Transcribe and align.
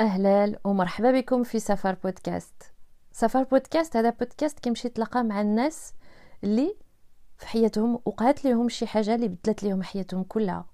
أهلا 0.00 0.58
ومرحبا 0.64 1.10
بكم 1.10 1.42
في 1.42 1.58
سفر 1.58 1.94
بودكاست. 1.94 2.62
سفر 3.12 3.42
بودكاست 3.42 3.96
هذا 3.96 4.10
بودكاست 4.10 4.58
كيمشي 4.58 4.88
يتلاقى 4.88 5.24
مع 5.24 5.40
الناس 5.40 5.94
اللي 6.44 6.76
في 7.36 7.46
حياتهم 7.46 8.00
وقعت 8.04 8.44
لهم 8.44 8.68
شي 8.68 8.86
حاجة 8.86 9.14
اللي 9.14 9.28
بدلت 9.28 9.62
لهم 9.62 9.82
حياتهم 9.82 10.22
كلها. 10.22 10.66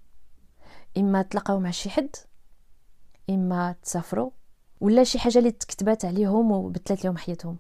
إما 0.99 1.23
تلاقاو 1.23 1.61
مع 1.61 1.71
شي 1.71 1.91
حد 1.91 2.17
إما 3.31 3.75
تسافروا 3.83 4.31
ولا 4.81 5.05
شي 5.05 5.19
حاجة 5.19 5.39
اللي 5.39 5.51
تكتبات 5.51 6.05
عليهم 6.05 6.53
وبدلت 6.53 7.05
لهم 7.05 7.17
حياتهم. 7.17 7.57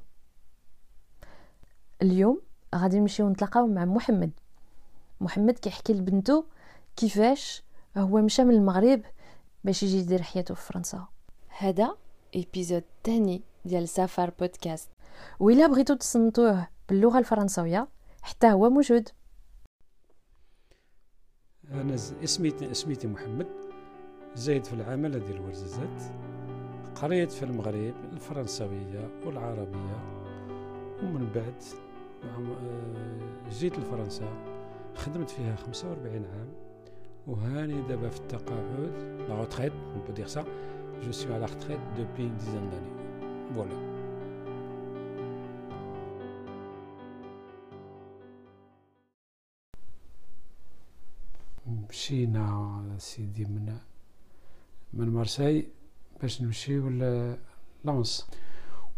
اليوم 2.03 2.43
غادي 2.75 3.01
نمشيو 3.01 3.29
نتلاقاو 3.29 3.67
مع 3.67 3.85
محمد. 3.85 4.31
محمد 5.21 5.59
كيحكي 5.59 5.93
لبنته 5.93 6.45
كيفاش 6.97 7.63
هو 7.97 8.21
مشى 8.21 8.45
من 8.45 8.55
المغرب 8.55 9.03
باش 9.65 9.83
يجي 9.83 9.99
يدير 9.99 10.23
حياته 10.23 10.55
في 10.55 10.63
فرنسا. 10.63 11.07
هذا 11.63 11.97
ايبيزود 12.35 12.83
تاني 13.05 13.43
ديال 13.65 13.89
سفر 13.89 14.31
بودكاست. 14.41 14.89
وإلا 15.41 15.67
بغيتو 15.67 15.95
تصنتوه 15.95 16.69
باللغة 16.89 17.19
الفرنسوية 17.19 17.89
حتى 18.23 18.47
هو 18.47 18.71
موجود. 18.71 19.09
أنا 21.71 21.95
اسمي 21.95 22.75
سميتي 22.75 23.07
محمد 23.07 23.47
زايد 24.35 24.65
في 24.65 24.73
العمل 24.73 25.11
ديال 25.21 25.37
الورزازات 25.37 26.03
قريت 26.95 27.31
في 27.31 27.43
المغرب 27.43 27.95
الفرنسوية 28.13 29.11
والعربية 29.27 29.97
ومن 31.03 31.33
بعد 31.35 31.63
آه، 32.25 33.51
جيت 33.51 33.79
لفرنسا 33.79 34.29
خدمت 34.95 35.31
فيها 35.31 35.57
45 35.57 36.25
عام 36.25 36.49
وهاني 37.27 37.83
دابا 37.89 38.09
في 38.09 38.21
التقاعد 38.21 38.93
لا 39.29 39.35
dire 40.15 40.29
ça. 40.35 40.45
Je 41.05 41.11
suis 41.11 41.33
à 41.33 41.39
la 41.39 41.47
retraite 41.47 41.81
depuis 41.99 42.25
une 42.25 42.37
dizaine 42.37 42.69
d'années. 42.71 42.97
Voilà. 43.53 43.75
مشينا 51.91 52.97
سيدي 52.99 53.45
من 53.45 53.77
من 54.93 55.09
مارساي 55.11 55.69
باش 56.23 56.43
نمشيو 56.43 56.89
Lens 57.85 58.27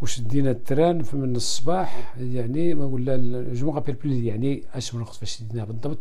وشدينا 0.02 0.50
ال 0.50 0.59
train 0.59 1.04
من 1.12 1.36
الصباح 1.36 2.14
يعني 2.18 2.74
ولا 2.74 3.54
je 3.54 3.66
me 3.66 3.72
rappelle 3.72 3.94
plus 3.94 4.26
يعني 4.26 4.62
اش 4.74 4.94
من 4.94 5.00
الوقت 5.00 5.16
فاش 5.16 5.36
شدينا 5.36 5.64
بالضبط 5.64 5.98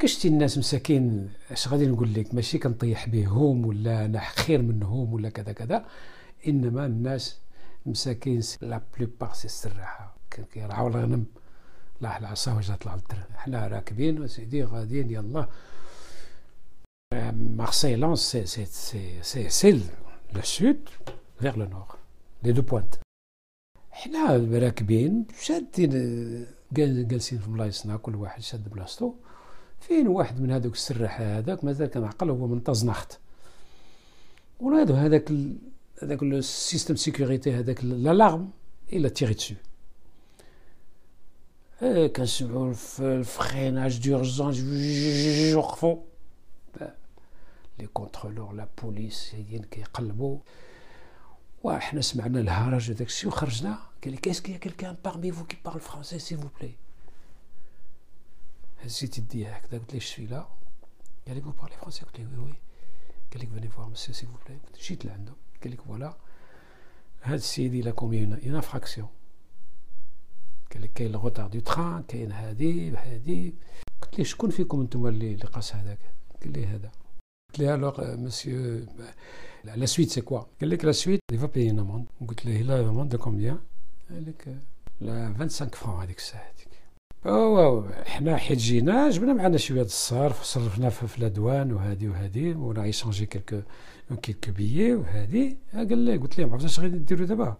كشتي 0.00 0.28
الناس 0.28 0.58
مساكين 0.58 1.32
اش 1.50 1.68
غادي 1.68 1.86
نقول 1.86 2.14
لك؟ 2.14 2.34
ماشي 2.34 2.58
كنطيح 2.58 3.08
بهم 3.08 3.66
ولا 3.66 4.04
أنا 4.04 4.20
خير 4.20 4.62
منهم 4.62 5.12
ولا 5.12 5.28
كذا 5.28 5.52
كذا 5.52 5.86
إنما 6.48 6.86
الناس 6.86 7.38
مساكين 7.86 8.40
la 8.60 8.82
plupart 8.98 9.32
c'est 9.32 9.44
السراحة. 9.44 10.16
كيرعاو 10.52 10.88
الغنم. 10.88 11.26
لا 12.00 12.18
العصا 12.18 12.56
وجات 12.56 12.82
طلع 12.82 12.94
ال 12.94 13.01
train 13.01 13.36
حنا 13.36 13.66
راكبين 13.66 14.28
سيدي 14.28 14.64
غاديين 14.64 15.10
يلا. 15.10 15.48
Marseille 17.32 17.98
Lens 18.00 18.36
c'est 18.36 19.48
c'est 19.48 19.80
le 20.34 20.42
sud 20.42 20.88
vers 21.40 21.56
le 21.56 21.66
nord 21.66 21.96
les 22.42 22.52
deux 22.52 22.62
pointes 22.62 22.94
حنا 23.90 24.36
راكبين. 24.52 25.26
شادين 25.40 26.46
جالسين 26.72 27.38
في 27.38 27.50
بلايصنا 27.50 27.96
كل 27.96 28.14
واحد 28.14 28.42
شاد 28.42 28.68
بلاصتو 28.68 29.14
فين 29.88 30.08
واحد 30.08 30.40
من 30.40 30.50
هذوك 30.50 30.74
السراحه 30.74 31.38
هذاك 31.38 31.64
مازال 31.64 31.86
كان 31.86 32.04
عقل 32.04 32.30
هو 32.30 32.46
من 32.46 32.64
تزنخت 32.64 33.18
ونادو 34.60 34.94
هذاك 34.94 35.32
هذاك 36.02 36.22
ال 36.22 36.31
système 36.31 36.96
sécurité 36.96 37.52
هذاك 37.52 37.84
l'alarme 37.84 38.50
il 38.92 39.08
a 39.08 39.14
tiré 39.14 39.36
آه 41.82 42.06
كنسمعو 42.06 42.74
ال 43.00 43.11
freinage 43.11 43.98
d'urgence 43.98 44.60
وقفوا 45.54 45.96
les 47.78 47.86
contrôleurs 47.86 48.52
la 48.52 48.68
police 48.82 49.34
هيدين 49.34 49.62
كيقلبوا 49.62 50.38
وحنا 51.62 52.00
سمعنا 52.00 52.40
الهرج 52.40 52.90
وداك 52.90 53.06
الشيء 53.06 53.28
وخرجنا. 53.28 53.78
قال 54.04 54.12
لي 54.12 54.16
est-ce 54.16 54.42
qu'y 54.42 54.58
a 54.58 54.62
quelqu'un 54.62 54.96
parmi 55.04 55.32
vous 55.32 55.44
qui 55.44 55.56
parle 55.64 55.80
français 55.80 56.18
s'il 56.18 56.36
vous 56.36 56.48
plaît 56.60 56.74
هزيت 58.84 59.18
يدي 59.18 59.46
هكذا 59.46 59.78
قلت 59.78 59.92
ليه 59.92 60.00
je 60.00 60.09
suis 60.09 60.26
là 60.26 60.46
قال 61.26 61.36
لي 61.36 61.40
vous 61.40 61.50
parlez 61.50 61.76
français 61.76 62.04
قلت 62.04 62.20
ليه 62.20 62.26
oui 62.26 62.38
oui 62.38 62.54
قال 63.32 63.42
لك 63.42 63.48
venez 63.48 63.68
voir 63.68 63.88
monsieur 63.88 64.14
s'il 64.14 64.26
vous 64.26 64.32
plaît 64.46 64.58
جيت 64.82 65.04
لعنده 65.04 65.32
قال 65.62 65.72
لك 65.72 65.80
voilà 65.80 66.16
هاد 67.22 67.34
السيد 67.34 67.74
l'a 67.74 67.90
commis 67.90 68.24
une 68.24 68.32
infraction 68.32 69.08
قال 70.72 70.82
لك 70.82 70.92
كاين 70.92 71.10
ال 71.10 71.15
retard 71.15 71.46
du 71.46 71.60
train 71.60 72.02
كاين 72.02 72.32
هادي 72.32 72.92
وهادي 72.92 73.54
قلت 74.02 74.18
ليه 74.18 74.24
شكون 74.24 74.50
فيكم 74.50 74.80
أنتم 74.80 75.06
اللي 75.06 75.34
قاس 75.34 75.74
هذاك 75.74 75.98
قال 76.42 76.52
لي 76.52 76.66
هذا 76.66 76.90
قلت 77.48 77.58
ليه 77.58 77.74
alors 77.74 78.16
monsieur 78.16 78.86
La 79.64 79.86
suite, 79.86 80.10
c'est 80.12 80.20
quoi? 80.20 80.50
La 80.60 80.92
suite, 80.92 81.22
il 81.32 81.38
va 81.38 81.48
payer 81.48 81.70
une 81.70 81.78
amende. 81.78 82.06
Il 82.44 82.70
a 82.70 82.80
une 82.80 82.88
amende 82.88 83.08
de 83.08 83.16
combien? 83.16 83.62
La 85.00 85.32
25 85.32 85.74
francs 85.74 86.02
هذيك 86.02 86.18
الساعة 86.18 86.42
هذيك 86.42 86.68
أو 86.68 86.73
حنا 87.24 88.36
حيت 88.36 88.58
جينا 88.58 89.10
جبنا 89.10 89.32
معنا 89.32 89.56
شوية 89.56 89.82
الصرف 89.82 90.42
صرفنا 90.42 90.88
في 90.88 91.18
la 91.18 91.32
douane 91.32 91.72
وهذه 91.72 92.08
وهذه 92.08 92.56
وراهي 92.56 92.92
changé 92.92 93.26
quelques 93.26 93.60
quelques 94.22 94.52
billets 94.52 94.94
وهذه 94.94 95.56
قال 95.74 95.98
لي 95.98 96.16
قلت 96.16 96.38
لهم 96.38 96.52
عرفت 96.52 96.64
اش 96.64 96.80
غادي 96.80 96.98
ديروا 96.98 97.26
دابا. 97.26 97.56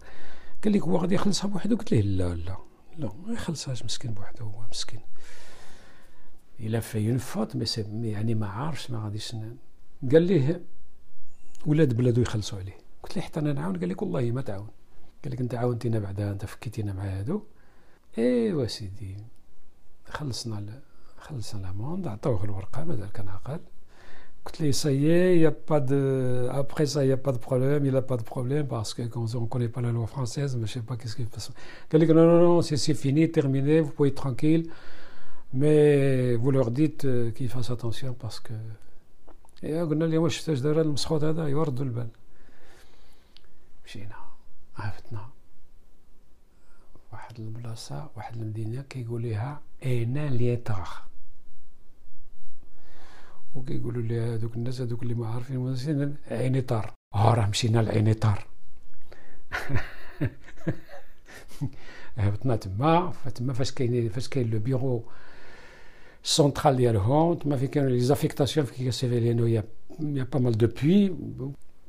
قال 0.64 0.72
لك 0.72 0.82
هو 0.82 0.96
غادي 0.96 1.14
يخلصها 1.14 1.48
بوحدو؟ 1.48 1.76
قلت 1.76 1.92
ليه 1.92 2.00
لا 2.00 2.34
لا 2.34 2.56
لا 2.98 3.12
ما 3.26 3.32
يخلصهاش 3.32 3.84
مسكين 3.84 4.14
بوحدو 4.14 4.44
هو 4.44 4.60
مسكين. 4.70 5.00
il 6.60 6.80
a 6.80 6.86
fait 6.86 7.10
une 7.10 7.18
faute 7.18 7.56
mais 7.56 8.08
يعني 8.08 8.34
ما 8.34 8.46
عارفش 8.46 8.90
ما 8.90 9.04
غاديش 9.04 9.36
قال 10.12 10.22
ليه 10.22 10.60
ولاد 11.66 11.94
بلادو 11.96 12.20
يخلصوا 12.22 12.58
عليه. 12.58 12.78
قلت 13.02 13.16
له 13.16 13.22
حتى 13.22 13.40
أنا 13.40 13.52
نعاون؟ 13.52 13.76
قال 13.78 13.88
لك 13.88 14.02
والله 14.02 14.30
ما 14.30 14.42
تعاون. 14.42 14.68
قال 15.24 15.32
لك 15.32 15.40
أنت 15.40 15.54
عاونتينا 15.54 15.98
بعدا 15.98 16.30
أنت 16.30 16.44
فكيتينا 16.44 16.92
مع 16.92 17.02
هادو. 17.02 17.42
إيوا 18.18 18.66
سيدي. 18.66 19.16
خلصنا 20.08 20.80
خلصنا 21.18 21.62
l'amende 21.62 22.06
عطاوه 22.06 22.44
الورقة 22.44 22.84
مازال 22.84 23.12
كان 23.12 23.28
عقل 23.28 23.60
قلت 24.44 24.60
لي 24.60 24.72
ça 24.72 24.95
y 24.95 25.06
est 25.06 25.40
y 25.40 25.54
a 25.68 25.71
pas 25.71 25.78
de 25.78 25.96
après 26.50 27.02
ça 27.02 27.14
y 27.14 27.18
a 27.18 27.21
pas 27.21 27.32
de 27.32 27.38
problème 27.38 27.86
يلا 27.86 28.00
pas 28.00 28.16
de 28.16 28.24
problème 28.32 28.62
parce 28.62 28.91
que 28.91 29.08
quand 29.08 29.28
on 29.34 29.46
connaît 29.46 29.66
pas 29.66 29.80
la 29.80 29.92
loi 29.92 30.06
française 30.06 30.56
mais 30.56 30.66
sais 30.66 30.80
pas 30.80 30.94
qu'est-ce 30.94 31.14
que 31.14 31.26
قال 31.92 32.00
لك 32.00 32.10
non 32.10 32.24
non 32.24 32.54
non 32.54 32.60
c'est 32.60 32.76
c'est 32.76 32.94
fini 32.94 33.26
terminé 33.26 33.84
vous 33.84 33.90
pouvez 33.98 34.10
tranquille 34.10 34.70
mais 35.54 36.38
vous 36.38 36.50
leur 36.50 36.68
dites 36.68 37.06
qu'ils 37.06 37.48
fassent 37.48 37.70
attention 37.70 38.14
parce 38.22 38.42
que 38.42 38.54
y 39.62 39.73
a 39.73 39.84
قلنا 39.84 40.04
لهم 40.04 40.22
واش 40.22 40.36
شفتاش 40.36 40.58
دار 40.58 40.80
المسخوط 40.80 41.24
هذا؟ 41.24 41.48
يوردوا 41.48 41.84
البال. 41.84 42.08
مشينا 43.86 44.16
عرفتنا 44.76 45.28
واحد 47.34 47.46
البلاصة 47.46 48.10
واحد 48.16 48.36
المدينة 48.36 48.82
كيقول 48.82 49.22
ليها 49.22 49.62
Hénin-Liétard 49.84 50.88
وكيقولوا 53.54 54.02
لي 54.02 54.20
هذوك 54.20 54.56
الناس 54.56 54.80
هذوك 54.80 55.02
اللي 55.02 55.14
ما 55.14 55.28
عارفين 55.28 55.56
المدرسين 55.56 56.16
عينيطار 56.30 56.92
آه 57.14 57.34
راه 57.34 57.46
مشينا 57.46 57.78
لعينيطار 57.78 58.46
هبطنا 62.16 62.56
تما. 62.56 63.10
فتما 63.10 63.52
فاش 63.52 63.72
كاين 63.72 64.08
فاش 64.08 64.28
كاين 64.28 64.50
le 64.50 64.58
bureau 64.58 65.04
centrale 66.36 66.66
ديالهم 66.66 67.34
تما 67.34 67.56
فين 67.56 67.68
كانوا 67.68 67.90
les 67.90 68.00
affectations 68.00 68.66
فين 68.66 68.76
كيسيفي 68.76 69.20
لأنه 69.20 69.48
y 69.48 69.64
a 70.00 70.24
y 70.24 70.27
a 70.27 70.30
pas 70.30 70.38
mal 70.38 70.58
de 70.58 70.66
puits 70.66 71.16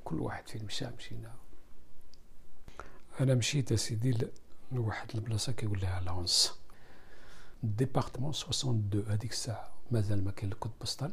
كل 0.04 0.20
واحد 0.20 0.48
فين 0.48 0.66
مشى 0.66 0.86
مشينا. 0.98 1.34
أنا 3.20 3.36
مشيت 3.36 3.72
أسيدي 3.72 4.18
لواحد 4.72 5.08
البلاصة 5.16 5.52
كيقول 5.52 5.82
لها 5.82 6.02
Lens 6.02 6.60
département 7.64 8.30
62 8.30 9.06
هذيك 9.08 9.32
الساعة 9.32 9.70
مازال 9.92 10.24
ما 10.24 10.32
كاين 10.32 10.52
ال 10.52 10.56
code 10.56 10.72
postal 10.80 11.12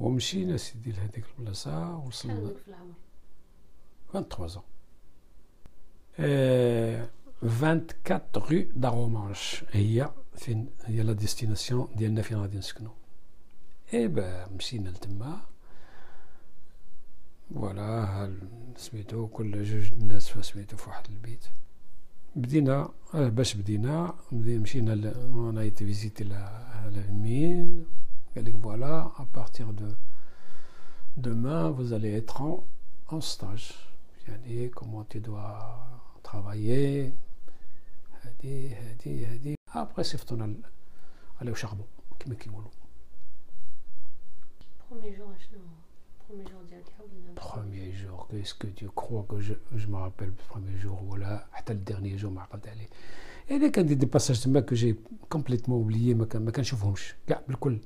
ومشينا 0.00 0.56
سيدي 0.56 0.92
لهذيك 0.92 1.24
البلاصة 1.38 1.96
وصلنا 1.96 2.52
23 4.12 4.48
ans. 4.48 4.64
24 7.42 8.20
rue 8.36 8.66
d'Aromanche. 8.74 9.64
هي 9.70 10.10
فين؟ 10.36 10.70
هي 10.84 11.02
la 11.02 11.12
destination 11.12 11.88
ديالنا 11.94 12.22
فين 12.22 12.38
غادي 12.38 12.58
نسكنو. 12.58 12.90
eh 13.94 14.08
ben 14.08 14.48
مشينا 14.48 14.88
لتما. 14.88 15.40
voilà 17.54 18.36
سميتو 18.76 19.26
كل 19.26 19.62
جوج 19.62 19.92
الناس 19.92 20.22
سميتو 20.22 20.76
في 20.76 20.90
واحد 20.90 21.06
البيت. 21.10 21.44
بدينا 22.36 22.88
آه 23.14 23.28
باش 23.28 23.54
بدينا 23.54 24.14
مشينا 24.32 25.12
on 25.16 25.58
a 25.58 25.63
été 25.63 25.78
visiter 25.78 26.24
les 26.24 26.85
mines 26.85 27.86
قال 28.36 28.44
لك 28.44 28.56
voilà 28.62 29.06
à 29.06 29.26
partir 29.34 29.70
de 29.70 29.92
demain 31.16 31.70
vous 31.70 31.92
allez 31.92 32.12
être 32.20 32.42
en, 32.42 32.64
en 33.14 33.20
stage. 33.20 33.72
يعني 34.28 34.70
comment 34.70 35.04
tu 35.04 35.20
dois 35.20 35.54
travailler. 36.24 37.12
هادي 38.22 38.74
هادي 38.74 39.26
هادي. 39.26 39.54
ابغي 39.68 40.02
صيفطونا 40.04 40.54
على 41.40 41.50
وشربوا 41.50 41.84
كما 42.18 42.34
كيقولوا. 42.34 42.70
premier 44.90 45.16
jour 45.16 45.34
شنو 45.38 45.58
premier 46.34 46.52
jour 46.52 46.62
ديالك 46.62 46.84
premier 47.54 47.92
jour 47.92 48.26
qu'est-ce 48.30 48.52
que 48.52 48.68
tu 48.80 48.90
crois 48.90 49.22
que 49.22 49.38
je 49.40 49.54
je 49.72 49.90
me 49.90 49.98
rappelle 49.98 50.32
premier 50.50 50.78
jour 50.78 50.98
ولا 51.08 51.46
حتى 51.52 51.72
ال 51.72 51.78
dernier 51.78 52.16
jour 52.16 52.30
ما 52.30 52.42
عقلت 52.42 52.68
عليه 52.68 52.88
يعني 53.50 53.70
كندير 53.70 53.96
des 53.96 54.06
passages 54.06 54.40
تما 54.42 54.60
que 54.60 54.74
j'ai 54.74 54.96
complètement 55.28 55.78
oubliés 55.78 56.14
ما, 56.14 56.28
ما 56.34 56.50
كنشوفهمش 56.50 57.14
كاع 57.26 57.40
بالكل 57.48 57.78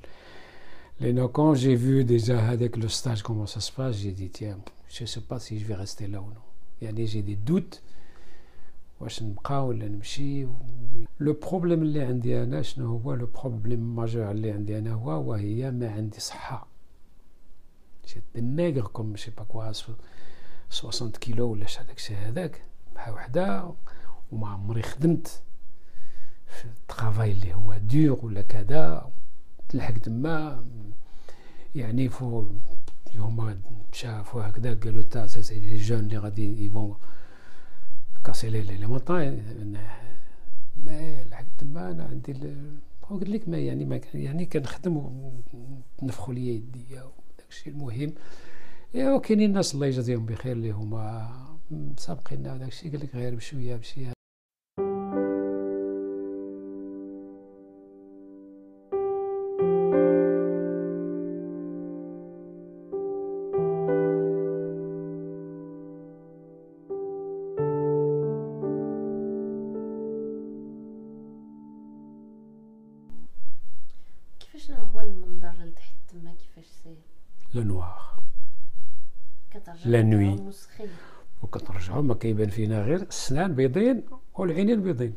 لأنه 1.00 1.28
quand 1.28 1.54
j'ai 1.54 1.74
vu 1.74 2.04
déjà 2.04 2.48
avec 2.48 2.76
le 2.76 2.88
stage 2.88 3.22
comment 3.22 3.46
ça 3.46 3.60
se 3.60 3.72
passe, 3.72 3.96
j'ai 3.96 4.12
dit 4.12 4.30
tiens, 4.30 4.58
je 4.88 5.04
sais 5.04 5.20
pas 5.20 5.38
si 5.38 5.58
je 5.60 5.64
vais 5.64 5.74
rester 5.74 6.06
là 6.06 6.20
ou 6.20 6.26
non. 6.26 6.42
يعني 6.82 7.06
j'ai 7.06 7.22
des 7.22 7.36
doutes. 7.36 7.82
واش 9.00 9.22
نبقى 9.22 9.66
ولا 9.66 9.88
نمشي 9.88 10.46
le 11.20 11.32
problème 11.32 11.82
اللي 11.82 12.00
عندي 12.02 12.42
أنا 12.42 12.62
شنو 12.62 12.86
هو 12.86 13.14
le 13.14 13.26
بالنيغر 18.34 18.86
كوم 18.86 19.16
شي 19.16 19.30
با 19.30 19.44
كوا 19.44 19.72
60 20.70 21.10
كيلو 21.10 21.52
ولا 21.52 21.66
شحال 21.66 21.86
داكشي 21.86 22.14
هذاك 22.14 22.62
بحال 22.94 23.14
وحدة 23.14 23.72
وما 24.32 24.48
عمري 24.48 24.82
خدمت 24.82 25.42
في 26.46 26.64
الترافاي 26.64 27.32
اللي 27.32 27.54
هو 27.54 27.78
دور 27.78 28.24
ولا 28.26 28.42
كذا 28.42 29.10
تلحق 29.68 29.92
تما 29.92 30.64
يعني 31.74 32.08
فو 32.08 32.44
هما 33.16 33.60
شافوا 33.92 34.42
هكذا 34.42 34.74
قالوا 34.74 35.02
تا 35.02 35.26
سي 35.26 35.60
لي 35.60 35.76
جون 35.76 35.98
اللي 35.98 36.18
غادي 36.18 36.66
يفون 36.66 36.96
كاسي 38.24 38.50
لي 38.50 38.60
لي 38.60 38.86
مونطاي 38.86 39.30
ما 40.84 41.24
لحقت 41.24 41.46
تما 41.58 41.90
أنا 41.90 42.04
عندي 42.04 42.54
قلت 43.02 43.28
لك 43.28 43.48
ما 43.48 43.58
يعني 43.58 43.84
ما 43.84 44.00
يعني 44.14 44.46
كنخدم 44.46 44.96
ونفخوا 46.02 46.34
لي 46.34 46.56
يديا 46.56 47.10
وداكشي 47.48 47.70
المهم. 47.70 48.14
ايوا 48.94 49.18
كاينين 49.18 49.50
الناس 49.50 49.74
الله 49.74 49.86
يجازيهم 49.86 50.26
بخير 50.26 50.52
اللي 50.52 50.70
هما 50.70 51.30
سابقين 51.96 52.42
داكشي 52.42 52.90
قال 52.90 53.00
لك 53.00 53.14
غير 53.14 53.34
بشوية 53.34 53.76
بشوية. 53.76 54.17
la 79.84 80.02
nuit. 80.02 80.52
وكترجعو 81.42 82.02
ما 82.02 82.14
كيبان 82.14 82.48
فينا 82.48 82.82
غير 82.82 83.02
السنان 83.02 83.54
بيضين 83.54 84.02
والعينين 84.34 84.82
بيضين 84.82 85.14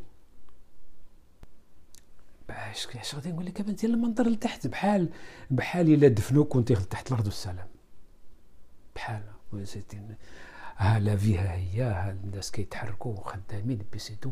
باش 2.48 2.86
اش 2.96 3.14
غادي 3.14 3.32
نقول 3.32 3.46
لك 3.46 3.62
بنتي؟ 3.62 3.86
المنظر 3.86 4.28
لتحت 4.28 4.66
بحال 4.66 5.08
بحال 5.50 5.94
إلا 5.94 6.08
دفنوك 6.08 6.56
وانت 6.56 6.72
تحت 6.72 7.08
الأرض 7.08 7.26
والسلام. 7.26 7.66
بحال 8.96 9.22
ها 10.76 10.98
لا 10.98 11.16
في 11.16 11.38
ها 11.38 11.52
هي 11.52 11.82
ها 11.82 12.10
الناس 12.10 12.50
كيتحركوا 12.50 13.16
خدامين 13.24 13.78
بيسيتو 13.92 14.30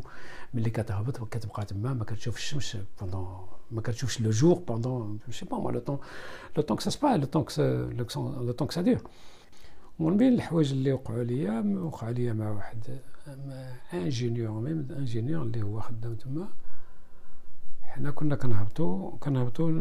ملي 0.53 0.69
كتهبط 0.69 1.29
كتبقى 1.29 1.65
تما 1.65 1.93
ما 1.93 2.05
كتشوف 2.05 2.37
الشمس 2.37 2.77
pendant 2.99 3.47
ما 3.71 3.81
كتشوفش 3.81 4.21
le 4.21 4.29
jour 4.31 4.59
pendant 4.59 5.19
je 5.29 5.35
sais 5.35 5.47
pas 5.47 5.57
moi 5.57 5.71
le 5.71 5.79
temps 5.79 5.99
le 6.57 6.63
temps 6.63 6.89
que 6.89 6.94
ça 6.94 6.97
sais 6.97 7.03
pas 7.03 7.07
le 7.07 7.25
temps 7.25 7.45
le 7.97 8.51
temps 8.51 8.81
que 8.81 8.88
ça 8.88 8.92
dure 8.92 9.01
ومن 10.01 10.17
بين 10.17 10.33
الحوايج 10.33 10.71
اللي 10.71 10.93
وقعوا 10.93 11.23
ليا 11.23 11.61
وقع 11.77 12.09
ليا 12.09 12.33
مع 12.33 12.49
واحد 12.51 12.99
ingénieur 13.93 14.51
même 14.61 14.87
ingénieur 14.97 15.43
اللي 15.43 15.61
هو 15.61 15.79
خدام 15.79 16.15
تما. 16.15 16.47
حنا 17.83 18.11
كنا 18.11 18.35
كنهبطوا 18.35 19.17
كنهبطوا 19.17 19.71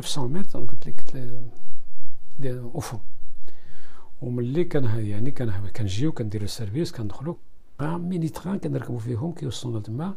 900 0.00 0.28
متر 0.40 0.60
قلت 0.60 0.86
لك 0.86 1.00
قلت 2.40 2.46
environ 2.46 3.00
وملي 4.22 4.64
كان 4.64 4.84
يعني 4.84 5.30
كان 5.30 5.50
كنجيو 5.76 6.12
كنديرو 6.12 6.44
ال 6.44 6.50
service 6.50 6.92
كندخلو 6.92 7.38
mini 7.80 8.28
trains 8.28 8.58
كنركبو 8.58 8.98
فيهم 8.98 9.32
كيوصلونا 9.32 9.80
تما. 9.80 10.14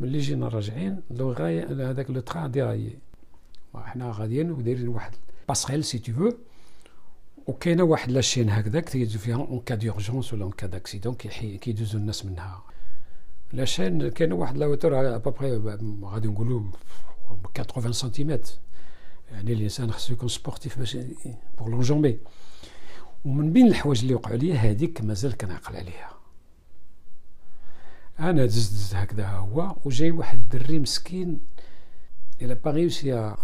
ملي 0.00 0.18
جينا 0.18 0.48
راجعين 0.48 1.00
لو 1.10 1.30
هذاك 1.30 2.10
le 2.10 2.20
train 2.20 2.50
déraillé 2.50 2.98
حنا 3.74 4.10
غاديين 4.10 4.50
ودايرين 4.50 4.88
واحد 4.88 5.12
passerelle 5.48 5.84
si 5.84 5.98
tu 5.98 6.12
veux 6.12 6.32
وكاينه 7.46 7.82
واحد 7.82 8.10
la 8.10 8.20
chaîne 8.20 8.50
هكذاك 8.50 8.88
تيدوزو 8.88 9.18
فيها 9.18 9.36
en 9.36 9.60
cas 9.66 9.74
d'urgence 9.74 10.32
ولا 10.32 10.44
en 10.44 10.52
cas 10.52 10.66
d'accident 10.66 11.14
كيدوزو 11.14 11.98
الناس 11.98 12.24
منها. 12.24 12.62
la 13.52 13.66
chaîne 13.66 14.08
كاينة 14.08 14.34
واحد 14.34 14.56
la 14.56 14.66
hauteur 14.66 15.16
à 15.16 15.21
peu 15.21 15.36
près 15.36 15.56
غادي 16.02 16.28
نقولو 16.28 16.64
80 17.72 17.92
سنتيمتر 17.92 18.52
يعني 19.30 19.52
الانسان 19.52 19.92
خصو 19.92 20.12
يكون 20.12 20.28
sportif 20.28 20.78
باش 20.78 20.96
pour 21.58 21.70
l'enjamber 21.70 22.18
ومن 23.24 23.52
بين 23.52 23.66
الحوايج 23.66 24.00
اللي 24.00 24.14
وقعوا 24.14 24.36
لي 24.36 24.58
هذيك 24.58 25.00
مازال 25.00 25.36
كنعقل 25.36 25.76
عليها. 25.76 26.10
أنا 28.20 28.46
دزت 28.46 28.72
دزت 28.72 28.94
هكذا 28.94 29.26
هو 29.26 29.76
وجاي 29.84 30.10
واحد 30.10 30.38
الدري 30.38 30.78
مسكين 30.78 31.40
إلى 32.42 32.54
با 32.54 32.70
ريوسي 32.70 33.34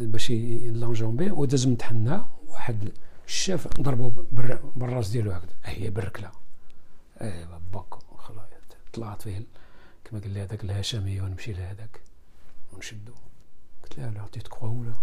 باش 0.00 0.30
لونجومبي 0.30 1.30
وداز 1.30 1.66
من 1.66 1.76
تحنا 1.76 2.26
واحد 2.48 2.92
الشاف 3.26 3.68
ضربو 3.80 4.08
بالراس 4.76 5.08
ديالو 5.08 5.30
هكذا. 5.30 5.54
هي 5.64 5.90
بالركله 5.90 6.30
ايوا 7.20 7.58
باك 7.72 7.94
خلاص 8.16 8.48
طلعت 8.92 9.22
فيه 9.22 9.42
كما 10.04 10.20
قال 10.20 10.30
لي 10.30 10.42
هذاك 10.42 10.64
الهاشمي 10.64 11.20
ونمشي 11.20 11.52
لهذاك. 11.52 12.00
ونشدو. 12.72 13.12
قلت 13.82 13.98
له 13.98 14.10
لا 14.10 14.26
تي 14.32 14.40
تكخوا 14.40 14.68
ولا 14.68 14.94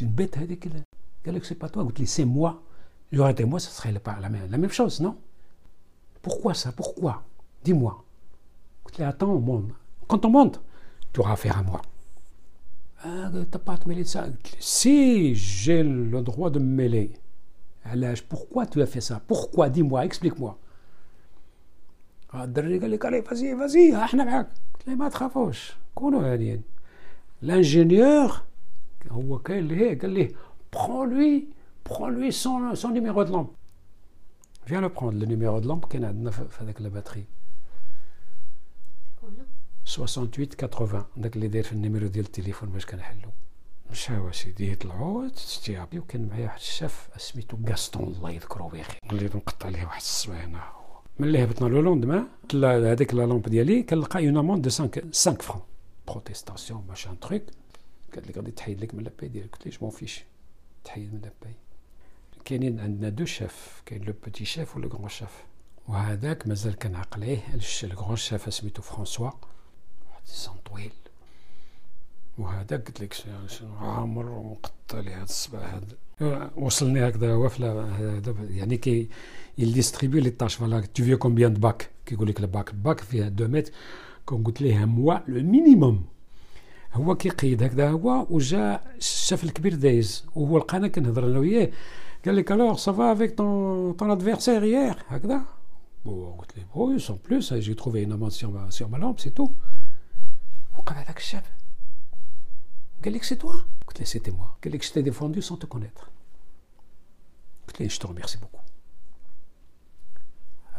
بيت 0.00 0.38
هذيك 0.38 0.68
قال 1.26 1.34
لك 1.34 1.44
سي 1.44 1.54
با 1.54 1.68
توا 1.68 1.82
قلت 1.82 2.00
لي 2.00 2.06
سي 2.06 2.24
موا 2.24 2.52
J'aurais 3.14 3.30
été 3.30 3.44
moi, 3.44 3.60
ce 3.60 3.70
serait 3.70 3.92
la, 3.92 4.00
la, 4.20 4.28
la, 4.28 4.58
même 4.58 4.72
chose, 4.72 5.00
non? 5.00 5.16
Pourquoi 6.20 6.52
ça 6.52 6.72
Pourquoi? 6.72 7.22
Dis-moi. 7.62 8.04
Attends, 8.98 9.28
on 9.28 9.38
monte. 9.38 9.70
Quand 10.08 10.24
on 10.24 10.30
monte, 10.30 10.60
tu 11.12 11.20
auras 11.20 11.34
affaire 11.34 11.58
à 11.58 11.62
moi. 11.62 11.80
Ah, 13.06 13.30
t'as 13.50 13.58
pas 13.58 13.74
à 13.74 13.78
te 13.78 13.86
mêler 13.88 14.02
de 14.02 14.08
ça. 14.08 14.24
Si 14.58 15.34
j'ai 15.34 15.82
le 15.82 16.22
droit 16.22 16.48
de 16.50 16.58
me 16.58 16.64
mêler, 16.64 17.10
alors 17.84 18.14
pourquoi 18.28 18.64
tu 18.66 18.80
as 18.80 18.86
fait 18.86 19.02
ça 19.02 19.20
Pourquoi 19.26 19.68
Dis-moi, 19.68 20.04
explique-moi. 20.04 20.58
الدري 22.34 22.78
قال 22.78 22.90
لك 22.90 23.24
vas-y 23.28 23.54
vas-y 23.54 23.94
إحنا 23.94 24.24
معاك 24.24 24.48
قلت 24.74 24.88
له 24.88 24.94
ما 24.94 25.08
تخافوش 25.08 25.72
كونوا 25.94 26.32
هاديين 26.32 26.62
l'ingénieur 27.42 28.32
هو 29.10 29.38
كاين 29.38 29.58
اللي 29.58 29.90
هي 29.90 29.94
قال 29.94 30.10
ليه 30.10 30.28
prends 30.76 31.04
lui 31.04 31.48
prends-lui 31.84 32.32
son, 32.32 32.74
son 32.74 32.90
numéro 32.90 33.24
de 33.24 33.30
lampe. 33.30 33.52
Viens 34.66 34.80
le 34.80 34.88
prendre, 34.88 35.18
le 35.18 35.26
numéro 35.26 35.60
de 35.60 35.68
lampe 35.68 35.88
qu'il 35.90 36.04
a 36.04 36.12
avec 36.60 36.80
la 36.80 36.88
batterie. 36.88 37.26
Combien 37.26 37.43
68 39.86 40.46
80 40.46 41.04
داك 41.16 41.36
اللي 41.36 41.48
داير 41.48 41.64
في 41.64 41.72
النيميرو 41.72 42.06
ديال 42.06 42.24
التليفون 42.24 42.68
باش 42.68 42.86
كنحلو. 42.86 43.30
مشاو 43.90 44.32
سيدي 44.32 44.72
يطلعوا 44.72 45.28
تستيعبي 45.28 45.98
وكان 45.98 46.28
معايا 46.28 46.44
واحد 46.44 46.58
الشاف 46.58 47.08
سميتو 47.16 47.56
غاستون 47.68 48.02
الله 48.02 48.30
يذكرو 48.30 48.68
بخير 48.68 48.98
وليت 49.12 49.36
نقطع 49.36 49.68
ليه 49.68 49.84
واحد 49.84 50.00
الصباينه 50.00 50.62
ملي 51.18 51.44
هبطنا 51.44 51.68
لو 51.68 51.80
لوندمان 51.80 52.26
هذيك 52.64 53.14
لا 53.14 53.26
لامب 53.26 53.48
ديالي 53.48 53.82
كنلقى 53.82 54.26
اون 54.26 54.36
اموند 54.36 54.62
دو 54.62 54.70
5 54.70 54.90
5 55.12 55.32
فرون 55.32 55.62
بروتيستاسيون 56.08 56.84
ماشان 56.88 57.20
تروك 57.20 57.42
قال 58.14 58.28
لك 58.28 58.36
غادي 58.36 58.50
تحيد 58.50 58.80
لك 58.80 58.94
من 58.94 59.04
لاباي 59.04 59.28
ديالك 59.28 59.56
قلت 59.56 59.66
ليه 59.66 59.78
جو 59.78 59.90
فيش؟ 59.90 60.24
تحيد 60.84 61.14
من 61.14 61.20
la 61.20 61.31
paye 61.31 61.54
كاينين 62.44 62.80
عندنا 62.80 63.08
deux 63.08 63.24
chefs. 63.24 63.82
كاين 63.86 64.04
le 64.04 64.14
petit 64.24 64.44
chef 64.44 64.76
و 64.76 64.80
le 64.80 64.88
grand 64.88 65.08
chef. 65.08 65.44
وهذاك 65.88 66.46
مازال 66.46 66.78
كنعقل 66.78 67.22
عليه. 67.22 67.38
ال 67.84 67.89
grand 67.89 68.16
chef 68.16 68.54
سميتو 68.54 68.82
فرانسوا. 68.82 69.30
واحد 70.24 70.32
السون 70.32 70.54
طويل. 70.64 70.92
وهذاك 72.38 72.86
قلت 72.86 73.00
لك 73.00 73.14
عامر 73.80 74.26
ومقطع 74.26 75.00
لي 75.00 75.14
هذا 75.14 75.22
الصباح 75.22 75.74
هذا 75.74 76.50
وصلني 76.56 77.08
هكذا 77.08 77.32
هو 77.32 77.50
يعني 78.50 78.76
كي 78.76 79.08
ي 79.58 79.64
distribuer 79.64 80.20
les 80.20 80.30
tâches 80.30 80.54
voilà 80.54 80.80
tu 80.80 81.04
fais 81.04 81.16
combien 81.16 81.54
de 81.54 81.60
bacs 81.60 81.90
كيقول 82.06 82.28
لك 82.28 82.40
ال 82.40 82.46
bac. 82.46 82.70
ال 82.70 82.78
bac 82.78 83.00
فيها 83.00 83.28
deux 83.28 83.48
mètres 83.48 83.72
cubes 84.26 84.44
قلت 84.44 84.60
ليه 84.60 84.84
moi 84.84 85.18
le 85.28 85.42
minimum 85.42 86.04
هو 86.92 87.14
كيقيد 87.14 87.62
هكذا. 87.62 87.90
هو 87.90 88.26
وجا 88.30 88.80
الشاف 88.96 89.44
الكبير 89.44 89.74
دايز. 89.74 90.24
وهو 90.34 90.58
لقانا 90.58 90.88
كنهضر 90.88 91.26
أنا 91.26 91.38
وياه. 91.38 91.70
قال 92.24 92.36
لك 92.36 92.52
alors 92.52 92.78
ça 92.78 92.92
va 92.92 93.10
avec 93.10 93.36
ton 93.36 93.92
ton 93.98 94.10
adversaire 94.10 94.64
hier 94.64 94.96
هكذا. 95.08 95.42
قلت 96.38 96.52
له 96.56 96.64
oui 96.74 97.00
sans 97.00 97.18
plus. 97.28 97.54
J'ai 97.60 97.74
trouvé 97.74 98.02
une 98.02 98.12
amende 98.12 98.32
sur 98.32 98.50
ma 98.50 98.70
sur 98.70 98.88
ma 98.88 98.98
lampe 98.98 99.20
c'est 100.84 100.90
tout 100.90 100.92
وقف 100.92 100.96
هذاك 100.96 101.16
الشاب 101.16 101.42
قال 103.04 103.12
لك 103.12 103.24
c'est 103.24 103.38
toi 103.38 103.54
قلت 103.86 104.00
له 104.00 104.06
c'était 104.06 104.32
moi 104.32 104.58
قال 104.64 104.72
لك 104.72 104.82
je 104.82 104.92
t'ai 104.92 105.02
défendu 105.02 105.42
sans 105.42 105.56
te 105.56 105.66
connaître. 105.66 106.10
قلت 107.68 107.80
له 107.80 107.88
je 107.88 107.98
te 107.98 108.06
remercie 108.06 108.38
beaucoup. 108.38 108.64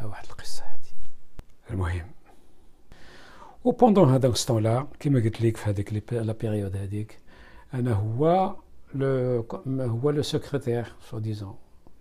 واحد 0.04 0.26
القصة 0.26 0.64
هذه 0.64 0.92
المهم 1.72 2.12
و 3.64 3.72
pendant 3.72 4.10
هذاك 4.10 4.36
ce 4.36 4.64
temps-là 4.64 4.88
كيما 5.00 5.20
قلت 5.20 5.42
لك 5.42 5.58
في 5.58 5.70
هذيك 5.70 6.14
la 6.14 6.34
période 6.34 6.76
هذيك 6.76 7.20
أنا 7.74 7.94
هو 7.94 8.56
le 8.96 9.46
هو 9.68 10.10
le 10.10 10.22
secrétaire 10.22 10.94
soi-disant 11.10 11.56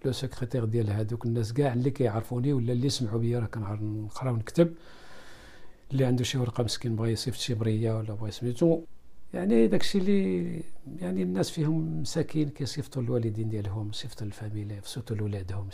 le 0.04 0.12
secrétaire 0.12 0.64
ديال 0.64 0.90
هذوك 0.90 1.26
الناس 1.26 1.52
كاع 1.52 1.73
اللي 1.73 1.90
كيعرفوني 1.90 2.52
ولا 2.52 2.73
اللي 2.73 2.88
سمعوا 2.88 3.18
بيا 3.18 3.38
راه 3.38 3.46
كنعرف 3.46 3.82
نقرا 3.82 4.30
ونكتب 4.30 4.75
اللي 5.95 6.05
عنده 6.05 6.25
شي 6.25 6.39
ورقة 6.39 6.65
مسكين 6.65 6.97
بغى 6.97 7.13
يصيفط 7.13 7.39
شي 7.39 7.55
برية 7.55 7.97
ولا 7.99 8.15
بغى 8.15 8.31
سميتو 8.31 8.83
يعني 9.35 9.67
داكشي 9.67 9.99
اللي 9.99 10.63
يعني 11.01 11.23
الناس 11.23 11.51
فيهم 11.51 12.01
مساكين 12.01 12.49
كيصيفطوا 12.49 13.03
الوالدين 13.03 13.49
ديالهم 13.49 13.91
يصيفطوا 13.91 14.27
ال 14.26 14.33
famille 14.33 14.76
يصيفطوا 14.77 15.17
لولادهم 15.17 15.69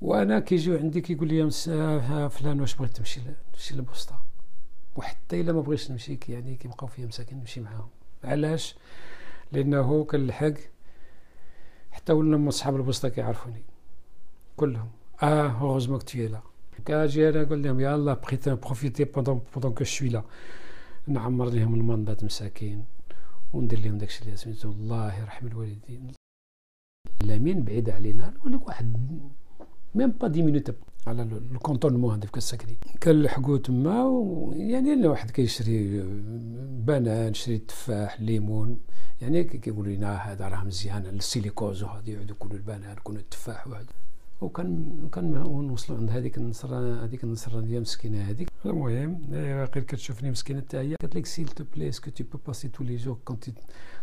وأنا 0.00 0.40
كيجيو 0.40 0.78
عندي 0.78 1.00
كيقول 1.00 1.28
لي 1.28 1.50
فلان 2.28 2.60
واش 2.60 2.74
بغيت 2.74 2.96
تمشي 2.96 3.20
تمشي 3.52 3.74
للبوسطة؟ 3.74 4.20
وحتى 4.96 5.40
إلا 5.40 5.52
ما 5.52 5.60
بغيتش 5.60 5.90
نمشي 5.90 6.18
يعني 6.28 6.56
كيبقاو 6.56 6.88
فيا 6.88 7.06
مساكين 7.06 7.38
نمشي 7.38 7.60
معاهم. 7.60 7.88
علاش؟ 8.24 8.76
لأنه 9.52 10.04
كنلحق 10.04 10.54
حتى 11.90 12.12
ولا 12.12 12.50
صحاب 12.50 12.76
البوسطة 12.76 13.08
كيعرفوني. 13.08 13.62
كلهم. 14.56 14.90
آه 15.22 15.46
heureusement 15.46 15.98
que 15.98 16.11
t'es 16.11 16.28
là 16.28 16.40
يلا 16.90 18.14
بغيت 18.14 18.48
profiter 18.48 19.04
pendant 19.04 19.40
pendant 19.54 19.72
que 19.74 19.84
je 19.84 19.92
suis 19.92 20.08
là 20.08 20.22
نعمر 21.06 21.48
لهم 21.50 21.74
المنضات 21.74 22.24
مساكين 22.24 22.84
وندير 23.54 23.80
لهم 23.80 23.98
داكشي 23.98 24.24
اللي 24.24 24.36
سميتو 24.36 24.70
الله 24.70 25.14
يرحم 25.20 25.46
الوالدين. 25.46 26.12
la 27.24 27.37
mine 27.37 27.62
بعيد 27.62 27.90
علينا 27.90 28.30
نقول 28.30 28.52
لك 28.52 28.68
واحد 28.68 28.96
même 29.94 30.10
pas 30.10 30.28
dix 30.28 30.42
minutes 30.42 30.74
على 31.06 31.22
ال 31.22 31.29
cantonnement 31.29 32.14
هذا 32.14 32.26
في 32.26 32.36
السكري 32.36 32.76
كنلحقو 33.02 33.56
تما 33.56 34.52
يعني 34.56 35.06
واحد 35.06 35.30
كيشري 35.30 36.02
بنان 36.86 37.34
شري 37.34 37.58
تفاح 37.58 38.20
ليمون. 38.20 38.80
يعني 39.22 39.44
كيقولوا 39.44 39.92
لنا 39.92 40.16
هذا 40.16 40.48
راه 40.48 40.64
مزيان 40.64 41.06
ال 41.06 41.14
silicose 41.14 41.82
وهذا 41.82 42.10
يعودوا 42.10 42.36
كل 42.38 42.52
البنان 42.52 42.96
كل 43.04 43.16
التفاح 43.16 43.66
وهذا. 43.66 43.86
وكان 44.40 45.08
كان 45.12 45.32
نوصلوا 45.32 45.98
عند 45.98 46.10
هذيك 46.10 46.38
النصرة 46.38 47.04
هذيك 47.04 47.24
النصرة 47.24 47.60
ديال 47.60 47.80
مسكينة 47.80 48.22
هذيك. 48.22 48.48
المهم 48.66 49.20
غير 49.32 49.66
كتشوفني 49.66 50.30
مسكينة 50.30 50.60
حتى 50.60 50.78
هي 50.78 50.94
قالت 50.94 51.16
لك 51.16 51.26
s'il 51.26 51.48
te 51.48 51.64
plaît 51.74 51.88
est-ce 51.88 52.03
que 52.03 52.10
tu 52.10 52.24
peux 52.24 52.38
passer 52.46 52.68
tous 52.68 52.84
les 52.84 52.96
jours 52.96 53.18
quand 53.24 53.43
t' 53.43 53.50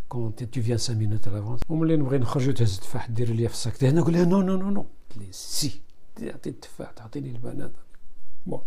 quand 0.09 0.43
t' 0.43 0.52
tu 0.52 0.61
viens 0.61 0.77
5 0.77 0.93
minutes 0.93 1.27
l'avance 1.27 1.61
وملي 1.69 1.97
نبغي 1.97 2.17
نخرجوا 2.17 2.53
تهز 2.53 2.75
التفاح 2.75 3.09
دير 3.09 3.29
لي 3.29 3.47
في 3.47 3.53
ال 3.53 3.59
sac. 3.59 3.83
هنا 3.83 4.01
نقول 4.01 4.13
لها 4.13 4.25
non 4.25 4.41
non 4.41 4.57
non 4.57 4.69
non 4.69 4.81
قلت 4.81 5.17
لي 5.17 5.27
سي 5.31 5.81
تعطي 6.15 6.49
التفاح 6.49 6.91
تعطيني 6.91 7.31
البنات 7.31 7.71
bon 8.45 8.61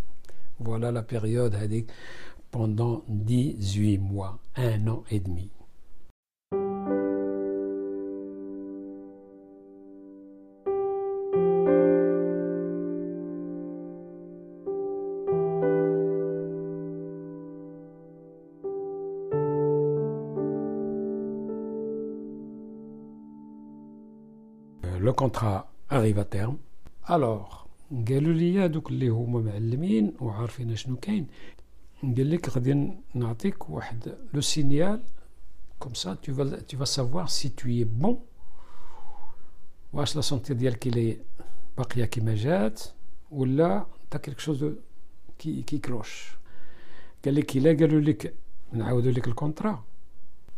voilà 0.64 0.90
la 0.90 1.00
période 1.00 1.54
هذيك 1.54 1.90
pendant 2.56 3.02
18 3.08 3.98
mois, 3.98 4.38
un 4.56 4.86
an 4.86 5.02
et 5.10 5.20
demi. 5.20 5.50
Arrive 25.90 26.18
à 26.18 26.24
terme. 26.24 26.56
alors 27.10 27.46
قالوا 28.08 28.32
لي 28.32 28.64
هذوك 28.64 28.90
اللي 28.90 29.08
هما 29.08 29.40
معلمين 29.40 30.12
وعارفين 30.20 30.76
شنو 30.76 30.96
كاين 30.96 31.26
قال 32.02 32.30
لك 32.30 32.48
غادي 32.48 32.90
نعطيك 33.14 33.70
واحد 33.70 34.16
le 34.34 34.40
signal 34.40 35.02
comme 35.78 35.94
ça 35.94 36.14
tu 36.14 36.34
vas 36.34 36.60
tu 36.60 36.78
vas 36.78 36.84
savoir 36.84 37.26
si 37.26 37.48
tu 37.48 37.68
es 37.68 37.84
bon 37.84 38.20
واش 39.92 40.16
la 40.16 40.22
santé 40.22 40.54
ديالك 40.54 40.86
اللي 40.86 41.18
باقيه 41.78 42.04
كيما 42.04 42.34
جات 42.34 42.82
ولا 43.30 43.86
t'as 44.10 44.18
quelque 44.18 44.38
chose 44.38 44.64
qui 45.38 45.62
qui 45.62 45.78
cloche 45.78 46.30
قال 47.24 47.34
لك 47.34 47.56
الا 47.56 47.70
قالوا 47.70 48.00
لك 48.00 48.34
نعاودوا 48.72 49.12
لك 49.12 49.28
ال 49.28 49.35
contrat 49.35 49.84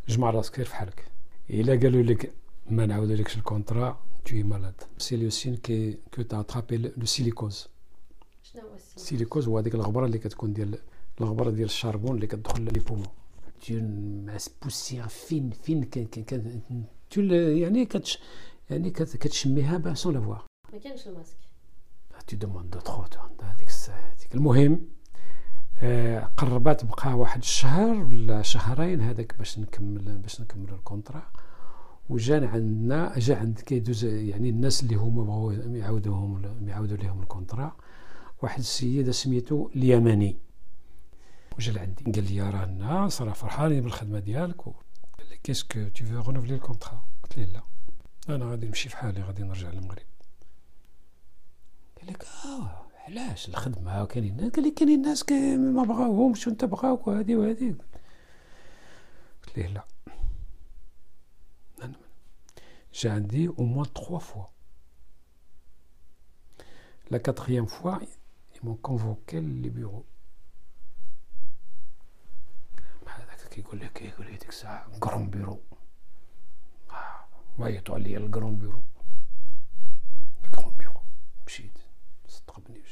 جمع 0.09 0.31
راسك 0.31 0.63
في 0.63 0.75
حالك 0.75 1.05
الا 1.51 1.73
قالوا 1.73 2.03
لك 2.03 2.33
ما 2.71 2.87
نعاودوا 2.87 3.17
لكش 3.17 3.37
ال 3.37 3.45
contrat 3.45 4.01
tu 4.29 4.39
es 4.41 4.47
malade. 4.55 4.83
C'est 5.05 5.19
le 5.25 5.31
signe 5.31 5.59
que, 5.67 5.77
que 6.13 6.21
tu 6.29 6.35
as 6.35 6.41
attrapé 6.45 6.75
le, 6.79 6.89
le 6.97 7.07
silicose. 7.07 7.69
ال 8.97 9.03
silicose 9.03 9.49
هو 9.49 9.59
هذيك 9.59 9.75
الغبرة 9.75 10.07
اللي 10.07 10.19
كتكون 10.19 10.53
ديال 10.53 10.79
الغبرة 11.21 11.51
ديال 11.51 11.65
ال 11.65 11.71
charbon 11.71 12.17
اللي 12.17 12.27
كتدخل 12.27 12.63
les 12.63 12.81
poumons 12.81 13.07
en 13.71 14.25
masse 14.27 14.51
poussière 14.63 15.09
فين 15.09 15.51
فين 15.51 15.85
كان 15.85 16.05
كان 16.07 16.61
يعني 17.59 17.87
كتش 17.87 18.19
يعني 18.71 18.91
كتشميها 18.91 19.79
pas 19.79 19.95
sans 19.95 20.15
la 20.15 20.25
voir 20.25 20.45
ما 20.73 20.79
كانش 20.79 21.07
ال 21.07 21.11
masque. 21.11 21.37
tu 22.27 22.37
demandes 22.37 22.71
de 22.71 22.81
trop 22.81 23.05
هذيك 23.43 23.69
الساعة 23.69 23.99
هذيك. 23.99 24.35
المهم 24.35 24.89
آه 25.83 26.31
قربات 26.37 26.85
بقى 26.85 27.15
واحد 27.19 27.41
الشهر 27.41 27.97
ولا 28.05 28.43
شهرين 28.43 29.01
هذاك 29.01 29.39
باش 29.39 29.59
نكمل 29.59 30.19
باش 30.19 30.41
نكمل 30.41 30.71
ال 30.75 30.81
contrat. 30.81 31.33
وجا 32.09 32.49
عندنا 32.49 33.19
جا 33.19 33.37
عند 33.37 33.61
كيدوز 33.61 34.05
يعني 34.05 34.49
الناس 34.49 34.83
اللي 34.83 34.95
هما 34.95 35.25
بغاو 35.25 35.51
يعاودوهم 35.51 36.69
يعاودوا 36.69 36.97
لهم 36.97 37.23
ال 37.23 37.29
contrat. 37.29 37.77
واحد 38.43 38.59
السيد 38.59 39.11
سميتو 39.11 39.69
اليمني 39.77 40.39
وجا 41.57 41.73
لعندي 41.73 42.05
قال 42.05 42.33
لي 42.33 42.51
راه 42.51 42.65
الناس 42.65 43.23
راه 43.23 43.33
فرحانين 43.33 43.83
بالخدمة 43.83 44.19
ديالك. 44.19 44.65
قال 44.65 45.29
لي 45.31 45.37
est-ce 45.43 45.74
que 45.74 45.89
tu 45.89 46.05
veux 46.05 46.21
renouveler 46.21 46.55
ال 46.55 46.61
contrat 46.61 47.05
قلت 47.23 47.39
له 47.39 47.45
لا 47.45 47.63
أنا 48.35 48.45
غادي 48.45 48.67
نمشي 48.67 48.89
في 48.89 48.97
حالي 48.97 49.23
غادي 49.23 49.43
نرجع 49.43 49.71
للمغرب. 49.71 50.07
قال 52.01 52.07
لك 52.07 52.25
آه 52.45 52.87
علاش؟ 53.07 53.49
الخدمة 53.49 54.05
كاينين 54.05 54.33
الناس؟ 54.33 54.53
قال 54.53 54.65
لي 54.65 54.71
كاينين 54.71 55.05
الناس 55.05 55.33
ما 55.59 55.83
بغاوهمش 55.83 56.47
وانت 56.47 56.65
بغاوك 56.65 57.07
وهذه 57.07 57.37
وهذه. 57.37 57.75
قلت 59.47 59.59
له 59.59 59.67
لا. 59.67 59.85
J'ai 62.93 63.09
indiqué 63.09 63.49
au 63.49 63.65
moins 63.65 63.85
trois 63.85 64.21
fois. 64.21 64.53
La 67.11 67.19
quatrième 67.19 67.69
fois, 67.69 68.01
ils 68.55 68.67
m'ont 68.67 68.77
convoqué 68.77 69.41
les 69.41 69.71
bureaux. 69.71 70.07
يقول 73.59 73.81
لك 73.81 74.03
يقول 74.03 74.27
لي 74.27 74.37
ديك 74.37 74.49
الساعة 74.49 74.99
كرون 74.99 75.31
بيرو 75.31 75.61
وعيطوا 77.59 77.95
عليا 77.95 78.19
الكرون 78.19 78.59
بيرو 78.59 78.83
الكرون 80.45 80.77
بيرو 80.77 81.01
مشيت 81.47 81.79
استقبلني 82.29 82.83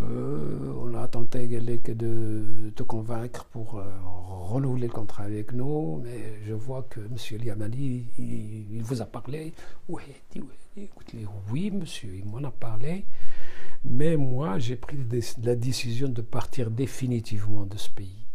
Euh, 0.00 0.74
on 0.76 0.94
a 0.94 1.06
tenté 1.06 1.48
que 1.48 1.92
de 1.92 2.70
te 2.74 2.82
convaincre 2.82 3.44
pour 3.44 3.78
euh, 3.78 3.84
renouveler 4.02 4.88
le 4.88 4.92
contrat 4.92 5.24
avec 5.24 5.52
nous, 5.52 6.00
mais 6.02 6.40
je 6.44 6.52
vois 6.52 6.82
que 6.82 7.00
M. 7.00 7.16
Liamani, 7.38 8.06
il, 8.18 8.82
vous 8.82 9.02
a 9.02 9.04
parlé. 9.04 9.52
Oui, 9.88 10.02
oui, 10.36 10.42
écoutez, 10.76 11.26
oui, 11.50 11.70
monsieur, 11.70 12.12
il 12.16 12.24
m'en 12.24 12.42
a 12.42 12.50
parlé. 12.50 13.04
Mais 13.84 14.16
moi, 14.16 14.58
j'ai 14.58 14.76
pris 14.76 14.96
la 15.42 15.54
décision 15.54 16.08
de 16.08 16.22
partir 16.22 16.70
définitivement 16.70 17.64
de 17.66 17.76
ce 17.76 17.90
pays. 17.90 18.26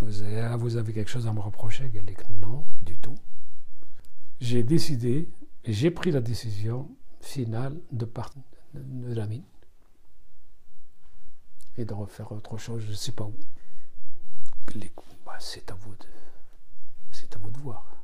Vous 0.00 0.22
avez, 0.22 0.40
ah, 0.40 0.92
quelque 0.92 1.10
chose 1.10 1.26
à 1.26 1.32
me 1.32 1.40
reprocher 1.40 1.90
Non, 2.40 2.64
du 2.84 2.96
tout. 2.98 3.16
J'ai 4.40 4.62
décidé, 4.62 5.28
j'ai 5.64 5.90
pris 5.90 6.12
la 6.12 6.20
décision 6.20 6.88
finale 7.20 7.76
de 7.90 8.04
partir 8.04 8.42
de 8.74 9.14
la 9.14 9.26
mine 9.26 9.44
et 11.76 11.84
de 11.84 11.94
refaire 11.94 12.32
autre 12.32 12.58
chose, 12.58 12.82
je 12.82 12.90
ne 12.90 12.94
sais 12.94 13.12
pas 13.12 13.24
où. 13.24 13.36
Bah, 15.26 15.36
c'est 15.40 15.70
à 15.70 15.74
vous 15.74 15.94
de, 15.94 16.06
c'est 17.10 17.34
à 17.34 17.38
vous 17.38 17.50
de 17.50 17.58
voir. 17.58 18.01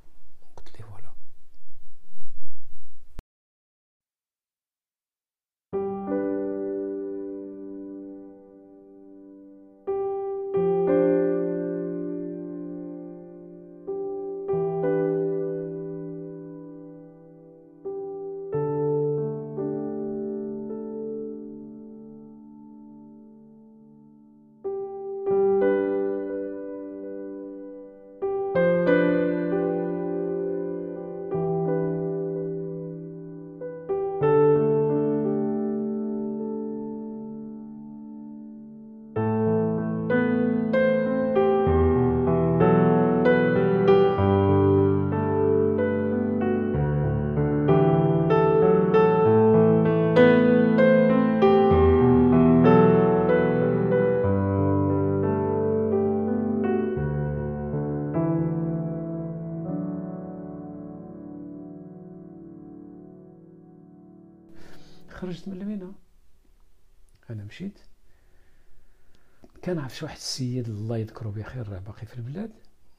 كان 69.88 69.94
عرف 69.94 70.02
واحد 70.02 70.16
السيد 70.16 70.68
الله 70.68 70.96
يذكره 70.96 71.28
بخير 71.28 71.68
راه 71.68 71.78
باقي 71.78 72.06
في 72.06 72.16
البلاد 72.16 72.50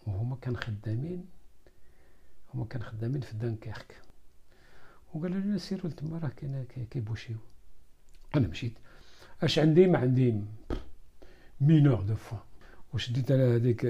وهما 0.08 0.36
كان 0.36 0.58
خدامين 0.58 1.25
هما 2.53 2.65
كان 2.65 2.84
خدامين 2.84 3.22
في 3.22 3.38
دانكيرك. 3.38 4.01
وقالوا 5.13 5.39
لنا 5.39 5.58
سيروا 5.58 5.91
لتما 5.91 6.17
راه 6.17 6.29
كاين 6.29 6.65
كي 6.89 6.98
embauch 6.98 7.29
يو 7.29 7.38
أنا 8.36 8.48
مشيت. 8.48 8.74
أش 9.43 9.60
عندي؟ 9.60 9.88
ما 9.88 9.98
عندي. 9.98 10.43
mineur 11.62 12.01
de 12.01 12.15
fond. 12.15 12.38
وشديت 12.93 13.31
على 13.31 13.43
هذيك 13.43 13.86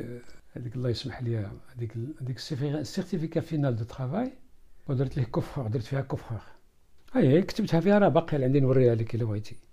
هذيك 0.55 0.75
الله 0.75 0.89
يسمح 0.89 1.21
لي 1.21 1.51
هذيك 1.75 1.97
هذيك 2.21 2.37
ال 2.63 2.70
certificat 2.70 3.41
final 3.41 3.75
de 3.75 3.83
travail 3.83 4.33
ودرت 4.87 5.17
ليه 5.17 5.25
coffreur 5.25 5.67
درت 5.67 5.83
فيها 5.83 6.01
coffreur 6.01 6.41
أي 7.15 7.41
كتبتها 7.41 7.79
فيها 7.79 7.99
راه 7.99 8.09
باقي 8.09 8.43
عندي 8.43 8.59
نوريها 8.59 8.95
لك 8.95 9.15
إلا 9.15 9.25
بغيتي. 9.25 9.68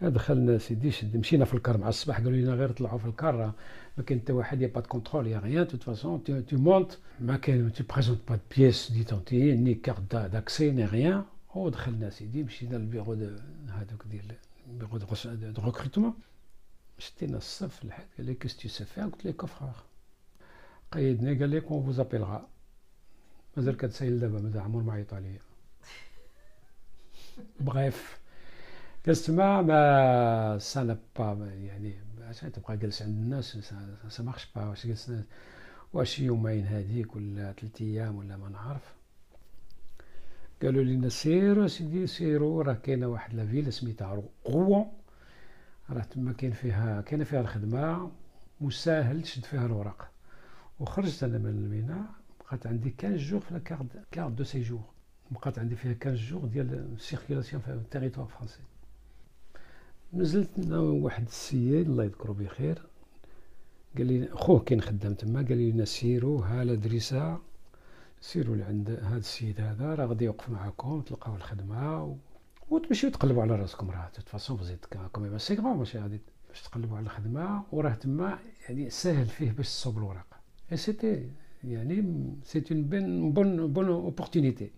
دخلنا 0.00 0.58
سيدي 0.58 0.90
شد 0.90 1.16
مشينا 1.16 1.44
في 1.44 1.54
ال 1.54 1.60
car 1.60 1.78
مع 1.78 1.88
الصباح 1.88 2.16
قالوا 2.16 2.32
لنا 2.32 2.54
غير 2.54 2.72
طلعوا 2.72 2.98
في 2.98 3.06
ال 3.06 3.17
car 3.17 3.52
ما 3.96 4.04
كاين 4.04 4.20
حتى 4.20 4.32
واحد 4.32 4.62
يا 4.62 4.66
pas 4.66 4.80
contrôle 4.80 5.26
y 5.26 5.38
a 5.38 5.44
rien 5.44 5.68
toute 5.68 5.82
façon 5.82 6.24
tu 6.24 6.42
montes 6.52 6.92
ما 7.20 7.36
كاين 7.36 7.72
tu 7.72 7.84
présentes 7.84 8.20
pas 8.28 8.38
pièce 8.56 8.92
d'identité 8.92 9.56
ni 9.56 9.74
carte 9.74 10.16
d'accès 10.16 10.70
ni 10.70 10.84
rien 10.84 11.24
ودخلنا 11.54 12.10
سيدي 12.10 12.42
مشينا 12.42 12.76
للبيرو 12.76 13.12
هذوك 13.68 14.06
ديال 14.10 14.34
bureau 14.66 14.98
de 14.98 15.62
recrutement 15.62 16.14
شدينا 16.98 17.36
الصف 17.36 17.84
الحد 17.84 18.06
قال 18.18 18.26
لي 18.26 18.34
qu'est-ce 18.34 18.56
tu 18.56 18.68
sais 18.68 18.84
faire 18.84 19.04
قلت 19.04 19.24
ليه 19.24 19.32
coffreur 19.32 19.70
قيدني 20.92 21.34
قال 21.38 21.50
لي 21.50 21.60
qu'on 21.60 21.84
vous 21.84 22.00
appellera 22.00 22.48
مازال 23.56 23.76
كتسايل 23.76 24.20
دابا 24.20 24.40
مازال 24.40 24.62
عمر 24.62 24.82
ما 24.82 24.92
عيط 24.92 25.14
عليا 25.14 25.40
bref 27.60 28.18
جلست 29.08 29.30
mais 29.30 29.62
mais 29.62 30.58
ça 30.58 30.96
va 31.18 31.48
يعني 31.54 31.94
عشان 32.20 32.52
تبقى 32.52 32.76
جالس 32.76 33.02
عند 33.02 33.18
الناس 33.18 33.56
ça 34.08 34.22
marche 34.22 34.46
pas 34.56 34.68
واش 34.68 34.86
جلسنا 34.86 35.24
واش 35.92 36.18
يومين 36.18 36.66
هذيك 36.66 37.16
ولا 37.16 37.52
ثلاث 37.52 37.82
أيام 37.82 38.16
ولا 38.16 38.36
ما 38.36 38.48
نعرف. 38.48 38.94
قالوا 40.62 40.84
لنا 40.84 41.08
سيروا 41.08 41.66
سيدي 41.66 42.06
سيروا 42.06 42.62
راه 42.62 42.72
كاينة 42.74 43.06
واحد 43.06 43.34
la 43.34 43.46
ville 43.46 43.70
سميتها 43.70 44.22
Rouen 44.48 44.86
راه 45.90 46.02
تما 46.02 46.32
كاين 46.32 46.52
فيها 46.52 47.00
كاينة 47.00 47.24
فيها 47.24 47.40
الخدمة 47.40 48.10
وساهل 48.60 49.22
تشد 49.22 49.44
فيها 49.44 49.66
الوراق 49.66 50.10
وخرجت 50.80 51.22
أنا 51.22 51.38
من 51.38 51.46
المينا 51.50 52.04
بقات 52.40 52.66
عندي 52.66 52.94
15 53.02 53.16
jours 53.16 53.40
في 53.40 53.54
la 53.54 53.64
carte 53.64 53.88
carte 54.10 54.36
de 54.36 54.44
séjour 54.44 54.84
بقات 55.30 55.58
عندي 55.58 55.76
فيها 55.76 55.94
15 56.04 56.30
jours 56.30 56.44
ديال 56.44 56.92
ال 56.94 57.00
circulation 57.00 57.62
في 57.62 57.68
ال 57.72 57.77
territoire 57.77 58.26
français 58.26 58.60
نزلت 60.12 60.68
واحد 60.72 61.26
السيد 61.26 61.88
الله 61.88 62.04
يذكره 62.04 62.32
بخير. 62.32 62.82
قال 63.98 64.06
لي 64.06 64.28
خوه 64.32 64.60
كاين 64.60 64.80
خدام 64.80 65.14
تما 65.14 65.42
قال 65.42 65.58
لي 65.58 65.86
سيروا 65.86 66.44
ها 66.44 66.64
l'adresse. 66.64 67.38
سيروا 68.20 68.56
لعند 68.56 68.90
هذا 68.90 69.16
السيد 69.16 69.60
هذا 69.60 69.94
راه 69.94 70.06
غادي 70.06 70.24
يوقف 70.24 70.50
معاكم 70.50 71.00
تلقاو 71.00 71.36
الخدمة 71.36 72.04
و... 72.04 72.16
وتمشيو 72.70 73.10
تقلبوا 73.10 73.42
على 73.42 73.56
راسكم 73.56 73.90
راه. 73.90 74.10
façon 74.26 74.56
faisait 74.56 74.84
comme 75.12 75.38
si 75.38 75.54
rien 75.54 75.76
ماشي 75.76 75.98
غادي 75.98 76.20
باش 76.48 76.62
تقلبوا 76.62 76.96
على 76.96 77.04
الخدمة 77.04 77.62
وراه 77.72 77.94
تما 77.94 78.38
يعني 78.68 78.90
ساهل 78.90 79.26
فيه 79.26 79.52
باش 79.52 79.66
تصوب 79.68 79.98
الوراق 79.98 80.26
c'était 80.74 81.30
يعني 81.64 82.24
c'est 82.44 82.72
une 82.72 82.82
bonne 82.82 83.32
bonne 83.32 83.72
bonne 83.72 83.88
opportunité 83.88 84.70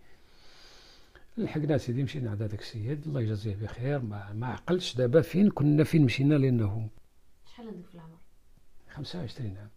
لحقنا 1.44 1.78
سيدي 1.78 2.02
مشينا 2.02 2.30
عند 2.30 2.42
هذاك 2.42 2.60
السيد. 2.60 3.06
الله 3.06 3.20
يجازيه 3.20 3.56
بخير. 3.56 4.02
ما, 4.02 4.32
ما 4.32 4.46
عقلتش 4.46 4.96
دابا 4.96 5.20
فين 5.20 5.50
كنا 5.50 5.84
فين 5.84 6.04
مشينا 6.04 6.34
لأنه 6.34 6.88
شحال 7.46 7.68
عندك 7.68 7.86
في 7.86 7.94
العمر؟ 7.94 8.16
25 8.88 9.56
عام. 9.56 9.68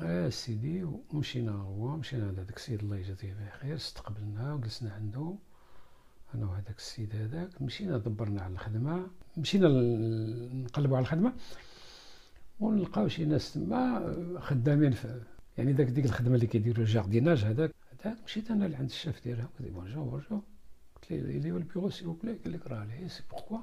آه 0.00 0.28
سيدي 0.28 0.84
ومشينا 0.84 1.52
هو 1.52 1.96
مشينا 1.96 2.26
عند 2.26 2.38
هذاك 2.38 2.56
السيد. 2.56 2.80
الله 2.80 2.96
يجازيه 2.96 3.34
بخير. 3.34 3.76
استقبلنا 3.76 4.54
وجلسنا 4.54 4.92
عنده. 4.92 5.34
أنا 6.34 6.46
وهذاك 6.46 6.76
السيد 6.78 7.16
هذاك. 7.16 7.62
مشينا 7.62 7.98
دبرنا 7.98 8.42
على 8.42 8.52
الخدمة. 8.52 9.06
مشينا 9.36 9.68
نقلبوا 10.64 10.96
على 10.96 11.04
الخدمة. 11.04 11.32
ونلقاو 12.60 13.08
شي 13.08 13.24
ناس 13.24 13.52
تما 13.52 14.38
خدامين 14.40 14.92
في 14.92 15.20
يعني 15.58 15.72
داك 15.72 15.86
ديك 15.86 16.04
الخدمة 16.04 16.34
اللي 16.34 16.46
كيديروا 16.46 16.84
ال 16.84 16.90
jardinage 16.90 17.44
هذاك. 17.44 17.74
هذاك 18.04 18.16
مشيت 18.24 18.50
أنا 18.50 18.64
لعند 18.64 18.90
الشاف 18.90 19.24
ديالها. 19.24 19.48
قلت 19.58 19.68
bonjour 19.68 20.04
bonjour 20.04 20.42
قلت 21.10 21.20
له 21.20 21.40
il 21.40 21.46
est 21.46 21.58
le 21.58 21.64
bureau 21.64 21.90
s'il 21.90 22.06
vous 22.06 22.14
plaît 22.14 22.44
قال 22.44 22.52
لك 22.52 22.66
راه 22.66 22.84
ليه 22.84 23.08
c'est 23.08 23.22
pourquoi 23.30 23.58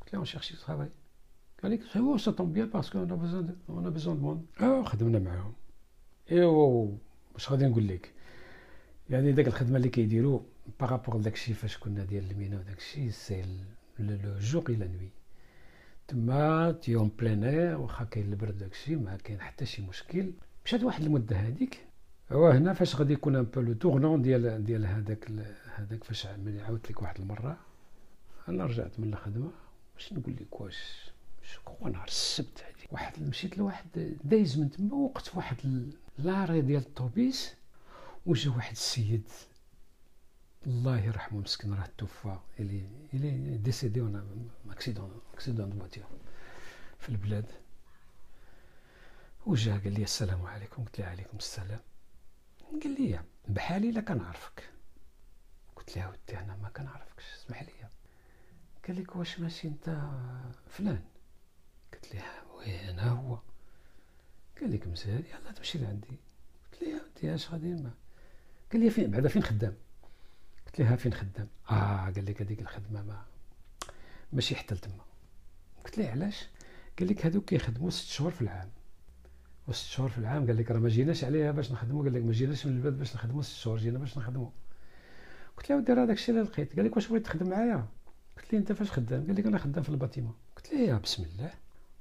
قلت 0.00 0.14
له 0.14 0.24
on 0.24 0.26
cherche 0.26 0.52
du 0.52 0.56
travail. 0.56 0.90
قال 1.62 1.72
لك 1.72 1.96
oh 1.96 2.18
ça 2.18 2.30
tombe 2.30 2.52
bien 2.52 2.66
parce 2.66 2.86
que 2.86 2.98
on 2.98 3.16
a 3.16 3.20
besoin 3.20 3.46
de 3.46 3.54
on 3.68 3.90
a 3.90 3.94
besoin 3.94 4.16
de 4.16 4.22
monde 4.22 4.46
آه 4.60 4.82
خدمنا 4.84 5.18
معاهم 5.18 5.52
ايوا 6.30 6.96
واش 7.34 7.50
غادي 7.52 7.66
نقول 7.66 7.88
لك 7.88 8.12
يعني 9.10 9.32
داك 9.32 9.46
الخدمه 9.46 9.76
اللي 9.76 9.88
كيديروا 9.88 10.40
par 10.80 10.91
rapport 10.91 11.16
داكشي 11.16 11.54
فاش 11.54 11.78
كنا 11.78 12.04
ديال 12.04 12.30
المينا 12.30 12.58
وداكشي 12.58 13.10
c'est 13.10 13.44
le 13.98 14.38
jour 14.38 14.64
et 14.68 14.78
la 14.78 14.88
nuit 14.88 15.10
تما 16.08 16.72
t'es 16.72 16.96
en 16.96 17.10
plein 17.18 17.44
air 17.44 17.80
واخا 17.80 18.04
كاين 18.04 18.32
البرد 18.32 18.58
داكشي 18.58 18.96
ما 18.96 19.16
كاين 19.16 19.40
حتى 19.40 19.66
شي 19.66 19.82
مشكل 19.82 20.32
مشات 20.64 20.82
واحد 20.82 21.02
المده 21.04 21.36
هذيك 21.36 21.86
هو 22.32 22.48
هنا 22.48 22.72
فاش 22.72 22.96
غادي 22.96 23.12
يكون 23.12 23.36
un 23.36 23.44
peu 23.44 23.60
le 23.60 23.72
tournant 23.72 24.22
ديال 24.22 24.64
ديال 24.64 24.86
هذاك 24.86 25.30
هذاك 25.74 26.04
فاش 26.04 26.26
ملي 26.26 26.62
عاودت 26.62 26.90
لك 26.90 27.02
واحد 27.02 27.20
المرة. 27.20 27.56
أنا 28.48 28.64
رجعت 28.64 29.00
من 29.00 29.12
الخدمة 29.12 29.50
باش 29.94 30.12
نقول 30.12 30.36
لك 30.40 30.60
واش؟ 30.60 31.10
شكون 31.42 31.92
نهار 31.92 32.08
السبت 32.08 32.62
هذه 32.62 32.86
واحد 32.92 33.22
مشيت 33.22 33.58
لواحد 33.58 34.16
دايز 34.24 34.58
من 34.58 34.70
تما 34.70 34.94
وقت 34.94 35.36
واحد 35.36 35.56
l'arrêt 36.18 36.60
ديال 36.60 36.82
الطوبيس 36.82 37.54
وجا 38.26 38.50
واحد 38.50 38.72
السيد. 38.72 39.28
الله 40.66 41.00
يرحمه 41.00 41.40
مسكين 41.40 41.74
راه 41.74 41.88
توفى. 41.98 42.38
il 42.60 42.86
est 43.14 43.39
il 43.39 43.56
est 43.56 43.71
décédé 43.71 44.00
en 44.00 44.50
accident 44.70 45.20
accident 45.34 45.70
de 45.70 45.86
في 46.98 47.08
البلاد. 47.08 47.46
وجا 49.46 49.72
قال 49.72 49.92
لي 49.92 50.02
السلام 50.02 50.46
عليكم 50.46 50.84
قلت 50.84 51.00
له 51.00 51.06
عليكم 51.06 51.36
السلام. 51.36 51.80
قال 52.72 53.02
لي 53.02 53.20
بحالي 53.48 53.90
لا 53.90 54.00
كنعرفك. 54.00 54.70
قلت 55.76 55.96
له 55.96 56.08
ودي 56.08 56.38
أنا 56.38 56.56
ما 56.56 56.68
كنعرفكش 56.68 57.24
اسمح 57.34 57.62
لي. 57.62 57.72
قال 58.86 59.02
لك 59.02 59.16
واش 59.16 59.40
ماشي 59.40 59.68
أنت 59.68 60.10
فلان؟ 60.68 61.04
قلت 61.92 62.14
له 62.14 62.22
oui 62.54 62.90
أنا 62.90 63.08
هو؟ 63.08 63.38
قال 64.60 64.72
لك 64.72 64.86
مزال 64.86 65.24
يلا 65.26 65.52
تمشي 65.52 65.78
لعندي. 65.78 66.18
قلت 66.72 66.82
له 66.82 67.00
ودي 67.16 67.34
اش 67.34 67.50
غادي؟ 67.50 67.74
ما. 67.74 67.90
قال 68.72 68.80
لي 68.80 68.90
فين 68.90 69.10
بعدا 69.10 69.28
فين 69.28 69.42
خدام؟ 69.42 69.76
قلت 70.66 70.80
له 70.80 70.96
فين 70.96 71.14
خدام؟ 71.14 71.48
آه 71.70 72.04
قال 72.04 72.26
لك 72.26 72.42
هذيك 72.42 72.60
الخدمة 72.60 73.02
ما 73.02 73.26
ماشي 74.32 74.56
حتى 74.56 74.74
لتما. 74.74 75.04
قلت 75.84 75.98
له 75.98 76.08
علاش؟ 76.08 76.48
قال 76.98 77.08
لك 77.08 77.26
هذوك 77.26 77.44
كيخدموا 77.44 77.90
ست 77.90 78.06
شهور 78.06 78.30
في 78.30 78.40
العام. 78.40 78.70
وست 79.68 79.86
شهور 79.86 80.08
في 80.08 80.18
العام 80.18 80.46
قال 80.46 80.56
لك 80.56 80.70
راه 80.70 80.78
ما 80.78 80.88
جيناش 80.88 81.24
عليها 81.24 81.52
باش 81.52 81.72
نخدموا 81.72 82.02
قال 82.02 82.14
لك 82.14 82.24
ما 82.24 82.32
جيناش 82.32 82.66
من 82.66 82.72
البلاد 82.72 82.98
باش 82.98 83.14
نخدموا 83.14 83.42
ست 83.42 83.56
شهور 83.56 83.78
جينا 83.78 83.98
باش 83.98 84.18
نخدموا 84.18 84.48
قلت 85.56 85.70
له 85.70 85.76
ودي 85.76 85.92
راه 85.92 86.04
داكشي 86.04 86.32
اللي 86.32 86.42
لقيت. 86.42 86.76
قال 86.76 86.84
لك 86.84 86.96
واش 86.96 87.08
بغيت 87.08 87.24
تخدم 87.24 87.50
معايا؟ 87.50 87.86
قلت 88.36 88.52
له 88.52 88.58
انت 88.58 88.72
فاش 88.72 88.90
خدام؟ 88.90 89.26
قال 89.26 89.36
لك 89.36 89.46
أنا 89.46 89.58
خدام 89.58 89.82
في 89.82 89.88
ال 89.88 89.93
bâtiment 89.93 90.34
قلت 90.56 90.72
له 90.72 90.80
يا 90.80 90.98
بسم 90.98 91.22
الله. 91.22 91.50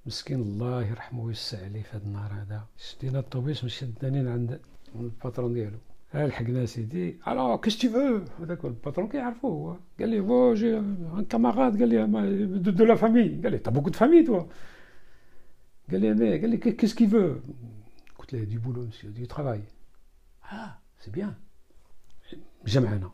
مسكين 0.05 0.41
الله 0.41 0.85
يرحمه 0.85 1.23
ويوسع 1.23 1.63
عليه 1.65 1.81
في 1.81 1.97
هذا 1.97 2.05
النهار 2.05 2.31
هذا. 2.33 2.65
شدينا 2.77 3.19
الطوبيس 3.19 3.63
مشي 3.63 3.85
دانين 4.01 4.27
عند 4.27 4.59
ال 4.95 5.04
patron 5.04 5.53
ديالو. 5.53 5.77
لحقنا 6.13 6.65
سيدي. 6.65 7.17
alors 7.27 7.57
qu'est-ce 7.57 7.77
tu 7.77 7.89
veux 7.89 8.19
هذاك 8.39 8.65
ال 8.65 8.71
patron 8.71 9.07
كيعرفو 9.09 9.47
هو. 9.47 9.77
قال 9.99 10.09
لي 10.09 10.19
ben 10.19 10.53
j'ai 10.53 10.77
un 10.77 11.25
camarade 11.29 11.79
قال 11.79 11.89
لي 11.89 12.07
de, 12.71 12.85
la 12.85 12.95
famille 12.95 13.41
قال 13.43 13.51
لي 13.51 13.57
t'as 13.57 13.71
de 13.71 13.91
famille 13.91 14.23
toi 14.23 14.43
قال 15.91 16.01
لي 16.01 16.13
mais 16.13 16.39
قال 16.39 16.49
لي 16.49 16.57
qu'est-ce 16.57 16.95
qu'il 16.95 17.07
veut 17.07 17.35
قلت 18.17 18.33
له 18.33 18.43
du 18.43 18.57
boulot 18.57 18.85
monsieur 18.85 19.11
du 19.11 19.25
travail 19.25 19.63
آه 20.51 20.77
c'est 20.99 21.11
bien 21.11 21.33
جا 22.65 22.79
معانا 22.79 23.11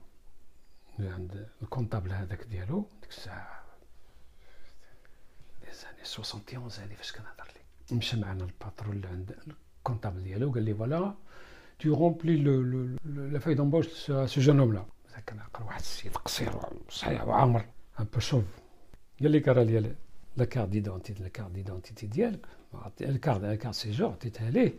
عند 0.99 1.47
ال 1.61 1.66
comptable 1.66 2.11
هذاك 2.11 2.43
ديالو 2.43 2.87
ديك 3.01 3.09
الساعة 3.09 3.63
les 5.61 5.73
années 5.73 6.27
71 6.39 6.83
هذه 6.83 6.95
فاش 6.95 7.11
كنهضر 7.11 7.51
لي 7.55 7.97
مشى 7.97 8.19
معنا 8.19 8.43
ال 8.43 8.51
patron 8.51 8.95
اللي 8.95 9.07
عند 9.07 9.35
ال 9.77 9.82
comptable 9.82 10.23
ديالو 10.23 10.51
قال 10.51 10.63
لي 10.63 10.73
voilà 10.73 11.15
tu 11.79 11.89
remplis 11.91 12.37
le, 12.37 12.61
le, 12.71 12.79
le, 13.15 13.21
la 13.33 13.39
feuille 13.39 13.55
d'embauche 13.55 13.87
de 13.87 14.27
ce 14.27 14.39
jeune 14.39 14.59
homme 14.61 14.73
là 14.73 14.85
كان 15.25 15.39
عقل 15.39 15.65
واحد 15.65 15.79
السيد 15.79 16.17
قصير 16.17 16.53
صحيح 16.89 17.23
وعامر 17.23 17.65
un 17.99 18.05
peu 18.13 18.19
شوف 18.19 18.43
قال 19.21 19.31
لي 19.31 19.39
راه 19.39 19.63
لي 19.63 19.95
la 20.37 20.45
carte 20.45 20.69
d'identité 20.69 21.23
la 21.23 21.29
carte 21.29 21.51
d'identité 21.51 22.07
ديالك 22.07 22.45
ال 23.01 23.08
carte 23.08 23.41
la 23.41 23.55
carte 23.55 23.75
séjour 23.75 24.11
عطيتها 24.11 24.49
ليه 24.49 24.73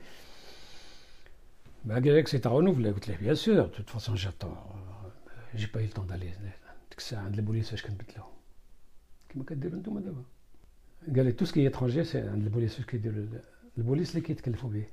ما 1.84 1.94
قال 1.94 2.16
لك 2.16 2.28
c'est 2.28 2.38
à 2.38 2.50
renouveler 2.50 2.90
قلت 2.90 3.08
له 3.08 3.16
bien 3.16 3.34
sûr 3.34 3.66
de 3.66 3.76
toute 3.76 3.90
façon 3.90 4.16
j'attends. 4.16 4.56
J'ai 5.54 5.66
pas 5.66 5.80
eu 5.80 5.86
le 5.86 5.92
temps 5.92 6.04
d'aller 6.04 6.32
ديك 6.90 6.98
الساعة 6.98 7.22
عند 7.22 7.38
البوليس 7.38 7.70
فاش 7.70 7.82
كنبدلهم 7.82 8.26
كيما 9.28 9.44
كديروا 9.44 9.78
نتوما 9.78 10.00
دابا 10.00 10.22
قال 11.16 11.24
لي 11.24 11.32
tout 11.32 11.44
ce 11.44 11.53
qui 11.53 11.66
est 11.66 11.77
étranger 11.77 12.04
c'est 12.04 12.18
عند 12.20 12.42
البوليس 12.42 12.74
فاش 12.74 12.84
كيديروا 12.86 13.26
البوليس 13.78 14.10
اللي 14.10 14.20
كيتكلفوا 14.20 14.70
به 14.70 14.84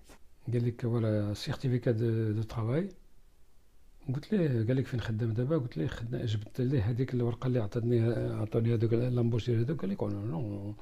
قال 0.54 0.68
لك 0.68 0.82
voilà 0.82 1.34
certificat 1.34 1.92
de, 1.92 2.32
de 2.32 2.42
travail 2.42 2.90
قلت 4.08 4.34
ليه؟ 4.34 4.48
قال 4.68 4.76
لك 4.76 4.86
فين 4.86 5.02
خدام 5.02 5.32
دابا؟ 5.34 5.58
قلت 5.58 5.78
ليه 5.78 5.88
خدنا 5.88 6.26
جبت 6.26 6.62
ليه 6.62 6.82
هذيك 6.90 7.14
الورقة 7.14 7.48
اللي 7.48 7.60
عطاتني 7.60 8.02
عطوني 8.42 8.74
هذوك 8.74 8.94
l'embauche 8.94 9.46
ديال 9.50 9.60
هذوك؟ 9.60 9.82
قال 9.82 9.90
لك 9.90 10.04
non 10.04 10.10
non 10.10 10.74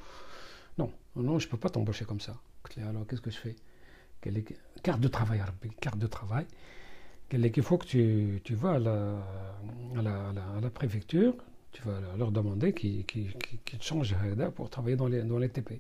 non 0.79 0.89
non 1.15 1.37
je 1.37 1.49
peux 1.49 1.57
pas 1.57 1.69
t'embaucher 1.69 2.05
comme 2.05 2.19
ça 2.19 2.35
قلت 2.63 2.77
ليه؟ 2.77 2.89
alors 2.89 3.05
qu'est-ce 3.05 3.23
que 3.23 3.29
je 3.29 3.39
fais 3.39 3.55
قال 4.25 4.33
لك 4.33 4.57
carte 4.83 4.99
de 4.99 5.07
travail 5.07 5.41
ربي 5.41 5.71
carte 5.81 5.97
de 5.97 6.07
travail 6.07 6.45
قال 7.31 7.41
لك 7.41 7.57
يفوك 7.57 7.83
تو 7.83 8.37
تو 8.45 8.55
فا 8.55 8.69
على 8.69 9.23
على 9.95 10.09
على 10.09 10.61
لا 10.61 10.69
بريفecture 10.79 11.33
tu 11.75 11.81
vas 11.85 11.99
leur 12.21 12.31
demander 12.31 12.73
qui 12.79 12.91
qui 13.09 13.21
qui 13.45 13.77
te 13.79 13.83
change 13.89 14.13
هذا 14.13 14.49
pour 14.49 14.69
travailler 14.69 14.97
dans 15.01 15.09
les 15.13 15.21
dans 15.21 15.39
les 15.43 15.49
TP 15.49 15.73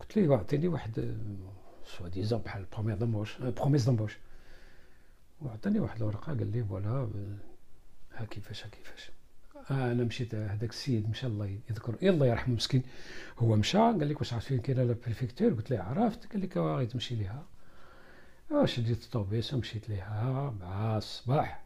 قلت 0.00 0.16
ليه؟ 0.16 0.36
عطيني 0.36 0.68
واحد 0.68 1.18
soi-disant 1.86 2.40
بحال 2.40 2.64
première 2.72 2.98
d'embauche 2.98 3.38
promesse 3.38 3.84
d'embauche 3.84 4.18
وعطاني 5.42 5.80
واحد 5.80 5.96
الورقة 5.96 6.26
قال 6.26 6.52
لي 6.52 6.64
voilà 6.64 7.08
ها 8.14 8.24
كيفاش 8.24 8.64
ها 8.64 8.68
كيفاش. 8.68 9.10
آه 9.70 9.92
أنا 9.92 10.04
مشيت 10.04 10.34
هذاك 10.34 10.70
السيد 10.70 11.10
مشى 11.10 11.26
الله 11.26 11.58
يذكر 11.70 11.96
الله 12.02 12.26
يرحمه 12.26 12.54
مسكين 12.54 12.82
هو 13.38 13.56
مشى 13.56 13.78
قال 13.78 14.08
لك 14.08 14.18
واش 14.18 14.32
عرفت 14.32 14.46
فين 14.46 14.60
كاينة 14.60 14.82
la 14.82 14.96
préfecture 15.04 15.52
قلت 15.54 15.70
له 15.70 15.82
عرفت 15.82 16.32
قال 16.32 16.42
لك 16.42 16.56
غادي 16.56 16.86
تمشي 16.86 17.14
ليها. 17.14 17.46
شديت 18.64 19.04
الطوبيس 19.04 19.54
ومشيت 19.54 19.88
ليها 19.88 20.54
مع 20.60 20.96
الصباح. 20.96 21.64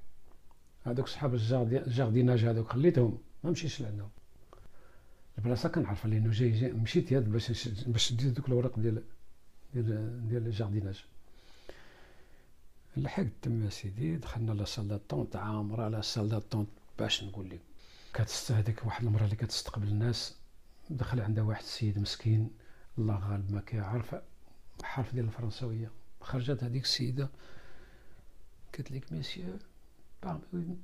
هذوك 0.85 1.09
صحاب 1.09 1.35
الجارديناج 1.35 2.45
هذوك 2.45 2.73
خليتهم 2.73 3.19
ما 3.45 3.51
مشيتش 3.51 3.81
لعندهم. 3.81 4.11
البلاصة 5.39 5.69
كنعرفها 5.69 6.11
لأنه 6.11 6.31
جاي, 6.31 6.51
جاي 6.51 6.73
مشيت 6.73 7.13
ياد 7.13 7.33
باش 7.33 7.69
باش 7.87 8.13
دير 8.13 8.33
دوك 8.33 8.49
الورق 8.49 8.79
ديال 8.79 9.03
ديال 9.75 10.29
ديال 10.29 10.47
الجارديناج. 10.47 11.05
لحقت 12.97 13.27
تما 13.43 13.71
سيدي 13.71 14.17
دخلنا 14.17 14.53
لا 14.53 14.65
سال 14.65 15.09
طونط 15.09 15.37
عامره 15.37 15.89
لا 15.89 16.39
طونط 16.39 16.69
باش 16.99 17.25
نقول 17.25 17.51
لك. 17.51 17.61
كتست 18.15 18.53
هذيك 18.53 18.87
واحد 18.87 19.05
المراه 19.05 19.25
اللي 19.25 19.37
كتستقبل 19.37 19.89
الناس 19.89 20.37
دخل 20.91 21.21
عندها 21.21 21.45
واحد 21.45 21.63
السيد 21.63 21.99
مسكين 21.99 22.51
الله 22.99 23.31
غالب 23.31 23.53
ما 23.53 23.61
كيعرف 23.61 24.17
حرف 24.83 25.15
ديال 25.15 25.25
الفرنسويه 25.25 25.91
خرجت 26.21 26.65
هذيك 26.65 26.83
السيدة 26.83 27.31
قالت 28.75 28.91
لك 28.91 29.13
messieurs 29.13 29.45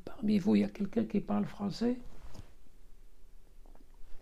parmi 0.07 0.39
vous 0.41 0.57
il 0.57 0.63
y 0.63 0.65
a 0.65 0.69
quelqu'un 0.69 1.05
qui 1.05 1.21
parle 1.21 1.47
français 1.47 1.97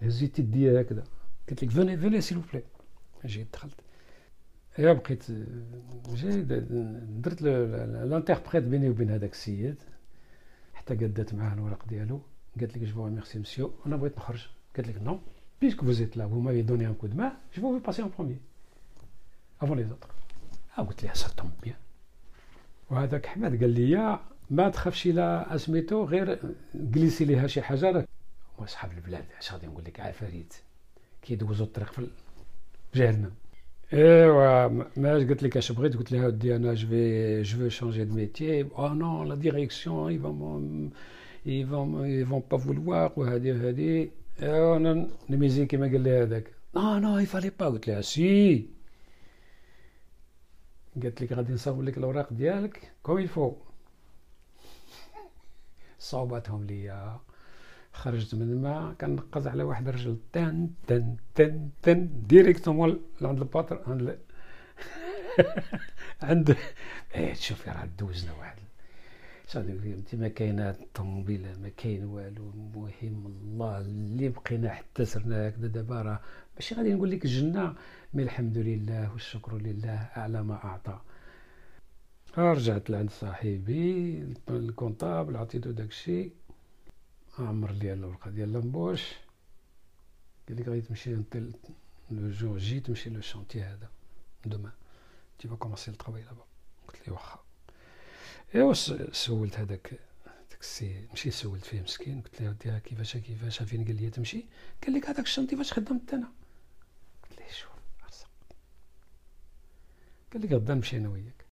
هزيت 0.03 0.39
يدي 0.39 0.81
هكذا 0.81 1.05
قلت 1.49 1.65
لك 1.65 1.71
venez 1.71 1.99
venez 1.99 2.21
s'il 2.21 2.39
vous 2.39 2.50
plaît 2.50 2.65
جيت 3.25 3.53
دخلت. 3.53 3.81
ايوا 4.79 4.93
بقيت 4.93 5.25
جاي 6.15 6.43
درت 7.23 7.43
l'interprète 7.43 8.65
بيني 8.65 8.91
وبين 8.91 9.11
هذاك 9.11 9.33
السيد 9.33 9.77
حتى 10.75 10.95
قدات 10.95 11.35
معاه 11.35 11.55
الورق 11.55 11.89
ديالو 11.89 12.21
قالت 12.61 12.77
لك 12.77 12.83
je 12.85 13.09
merci 13.09 13.39
monsieur 13.39 13.71
أنا 13.87 13.97
بغيت 13.97 14.19
نخرج. 14.19 14.49
قالت 14.77 14.89
لك 14.89 15.03
non 15.03 15.21
puisque 15.61 15.81
vous 15.81 16.01
êtes 16.03 16.17
là 16.17 16.27
vous 16.27 16.41
m'avez 16.41 16.63
donné 16.63 16.85
un 16.85 16.95
coup 16.95 17.09
de 17.09 17.17
main 17.21 17.33
je 17.53 17.61
vous 17.61 17.73
vais 17.75 17.81
passer 17.81 18.03
en 18.03 18.09
premier. 18.09 18.39
Avant 19.61 19.75
les 19.75 19.85
آه 20.79 20.83
قلت 20.83 21.05
لها 21.05 21.15
ça 21.15 21.29
tombe 21.29 21.51
bien 21.63 21.77
وهذاك 22.91 23.27
حماد 23.27 23.61
قال 23.61 23.71
لي 23.71 24.21
ما 24.51 24.69
تخافش 24.69 25.07
الا 25.07 25.55
أسميتو 25.55 26.05
غير 26.05 26.39
جلسي 26.75 27.25
ليها 27.25 27.47
شي 27.47 27.63
حاجة 27.63 28.07
هما 28.59 28.67
صحاب 28.67 28.93
البلاد 28.93 29.25
اش 29.39 29.53
غادي 29.53 29.67
نقول 29.67 29.85
لك 29.85 30.01
عفاريت 30.01 30.55
كيدوزوا 31.23 31.67
الطريق 31.67 31.93
في 31.93 32.09
جهنم. 32.95 33.31
ايوا 33.93 34.69
ما 34.97 35.15
قلت 35.15 35.43
لك 35.43 35.57
اش 35.57 35.73
بغيت 35.73 35.97
قلت 35.97 36.13
لها 36.13 36.27
ودي 36.27 36.57
أنا 36.57 36.75
je 36.75 36.89
veux 36.89 37.43
je 37.43 37.59
veux 37.59 37.71
changer 37.71 38.05
de 38.05 38.15
métier 38.15 38.63
آه 38.63 38.95
non 38.95 39.25
la 39.25 39.35
direction 39.35 40.09
ils 40.09 40.19
vont 40.19 40.91
ils 41.47 41.67
vont 41.67 42.05
ils 42.05 42.25
vont 42.25 42.43
pas 42.51 42.59
vouloir 42.59 43.13
وهادي 43.17 43.53
وهادي 43.53 44.11
ايوا 44.43 44.77
أنا 44.77 45.09
نميزي 45.31 45.67
كيما 45.67 45.87
قال 45.87 46.01
لي 46.01 46.23
هذاك 46.23 46.53
non 46.77 46.99
non 46.99 47.19
il 47.19 47.27
fallait 47.27 47.51
pas 47.61 47.67
قلت 47.67 47.89
لها 47.89 48.01
si 48.01 48.69
قالت 51.03 51.23
لك 51.23 51.33
غادي 51.33 51.53
نصاوب 51.53 51.83
لك 51.83 51.99
الاوراق 51.99 52.33
ديالك 52.33 52.93
comme 53.03 53.19
il 53.19 53.30
faut 53.30 53.53
صوبتهم 55.99 56.65
ليا 56.65 57.21
خرجت 57.97 58.35
من 58.35 58.43
تما 58.43 58.93
كنقز 59.01 59.47
على 59.47 59.63
واحد 59.63 59.89
الرجل. 59.89 60.17
تن 60.33 60.71
تن 60.87 61.17
تن 61.35 61.71
تن. 61.83 62.09
directement 62.29 63.01
عند 63.23 63.39
ال 63.39 63.47
patr 63.47 63.83
عند 63.87 64.19
عند 66.23 66.57
إيه 67.15 67.35
تشوفي 67.35 67.71
راه 67.71 67.89
دوزنا 67.99 68.33
واحد. 68.33 68.57
صدق 69.47 69.83
أنت 69.85 70.15
ما 70.15 70.29
كاينة 70.29 70.71
الطوموبيله 70.71 71.57
ما 71.63 71.69
كاين 71.77 72.05
والو 72.05 72.51
المهم 72.51 73.27
الله 73.27 73.79
اللي 73.79 74.29
بقينا 74.29 74.71
حتى 74.71 75.05
سرنا 75.05 75.49
هكذا 75.49 75.67
دابا 75.67 76.03
راه. 76.03 76.21
ماشي 76.55 76.75
غادي 76.75 76.95
نقول 76.95 77.11
لك 77.11 77.25
الجنه 77.25 77.75
mais 78.15 78.23
الحمد 78.23 78.59
لله 78.59 79.13
والشكر 79.13 79.57
لله 79.59 80.09
على 80.17 80.43
ما 80.43 80.55
أعطى. 80.65 80.99
رجعت 82.39 82.91
لعند 82.91 83.11
صاحبي 83.11 84.23
ال 84.51 84.59
comptable 84.59 85.37
عطيتو 85.37 85.71
داكشي. 85.71 86.31
عمر 87.39 87.73
لي 87.73 87.93
الورقه 87.93 88.31
ديال 88.31 88.53
l'embauche. 88.53 89.03
قال 90.49 90.57
لك 90.57 90.69
غادي 90.69 90.81
تمشي 90.81 91.17
le 92.11 92.31
je 92.31 92.57
j'ai 92.59 92.81
تمشي 92.81 93.11
le 93.11 93.21
chantier 93.21 93.63
هذا. 93.63 93.91
demain 94.45 94.73
tu 95.39 95.49
vas 95.49 95.57
commencer 95.57 95.91
à 95.91 95.93
travailler 95.93 96.23
là-bas 96.23 96.45
قلت 96.89 97.09
لي 97.09 97.13
واخا. 97.13 97.45
إيوا 98.55 98.73
سولت 99.13 99.59
هذاك 99.59 99.91
داك 100.51 100.61
السي 100.61 101.09
مشي 101.13 101.31
سولت 101.31 101.65
فيه 101.65 101.83
مسكين. 101.83 102.21
قلت 102.21 102.43
له 102.43 102.49
ودي 102.51 102.81
كيفاش 102.81 103.17
كيفاش؟ 103.17 103.63
فين 103.63 103.85
قال 103.85 103.97
لي 103.97 104.11
تمشي؟ 104.11 104.45
قال 104.85 104.95
لك 104.95 105.07
هذاك 105.07 105.25
ال 105.25 105.28
chantier 105.28 105.57
فاش 105.57 105.73
خدمت 105.73 106.15
أنا. 106.15 106.33
قلت 107.23 107.41
ليه 107.41 107.51
شوف 107.51 107.71
قال 110.33 110.43
لك 110.43 110.53
غدا 110.53 110.75
نمشي 110.75 110.97
أنا 110.97 111.09
وياك. 111.09 111.46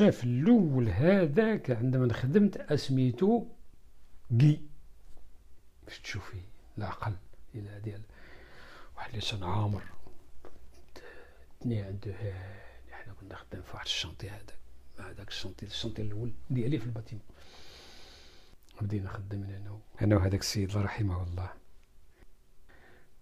الشاف 0.00 0.24
الأول 0.24 0.88
هذاك 0.88 1.70
عندما 1.70 2.12
خدمت 2.12 2.56
اسميتو 2.56 3.46
قي 4.40 4.60
باش 5.84 5.98
تشوفي 5.98 6.40
العقل 6.78 7.12
إلى 7.54 7.80
ديال 7.80 8.02
واحد 8.96 9.16
لسان 9.16 9.42
عامر. 9.42 9.82
تني 11.60 11.82
عنده 11.82 12.14
إحنا 12.92 13.12
كنا 13.12 13.36
خدام 13.36 13.62
في 13.62 13.72
واحد 13.74 13.86
ال 13.86 13.91
chantier 13.91 14.30
هذاك. 14.30 14.58
هذاك 14.98 15.28
ال 15.28 15.32
chantier 15.32 15.66
ال 15.66 15.70
chantier 15.70 16.02
الأول 16.02 16.32
ديالي 16.50 16.78
في 16.78 16.86
ال 16.86 16.90
bâtiment 16.90 17.24
بدينا 18.80 19.08
خدمنا 19.08 19.56
أنا 19.56 19.78
أنا 20.02 20.16
وهذاك 20.16 20.40
السيد 20.40 20.70
الله 20.70 20.82
رحمه 20.82 21.22
الله 21.22 21.52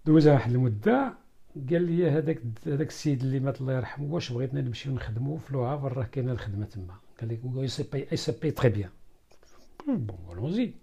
دوزها 0.05 0.33
واحد 0.33 0.51
المدة. 0.51 1.14
قال 1.71 1.83
لي 1.83 2.11
هذاك 2.11 2.42
هذاك 2.66 2.88
السيد 2.88 3.23
اللي 3.23 3.40
مات 3.40 3.61
الله 3.61 3.73
يرحمه 3.73 4.14
واش 4.14 4.33
بغيتنا 4.33 4.61
نمشيو 4.61 4.94
نخدمو؟ 4.94 5.37
في 5.37 5.53
لوهافر 5.53 5.97
راه 5.97 6.05
كاينة 6.05 6.33
الخدمه 6.33 6.64
تما. 6.64 6.94
قال 7.21 7.29
لي 7.29 7.62
et 7.62 7.68
ça 7.68 7.83
paye 7.83 8.09
et 8.12 8.16
ça 8.16 8.33
paye 8.33 8.51
très 8.51 8.68
bien 8.68 8.90
bon 9.87 10.18
allons-y 10.33 10.74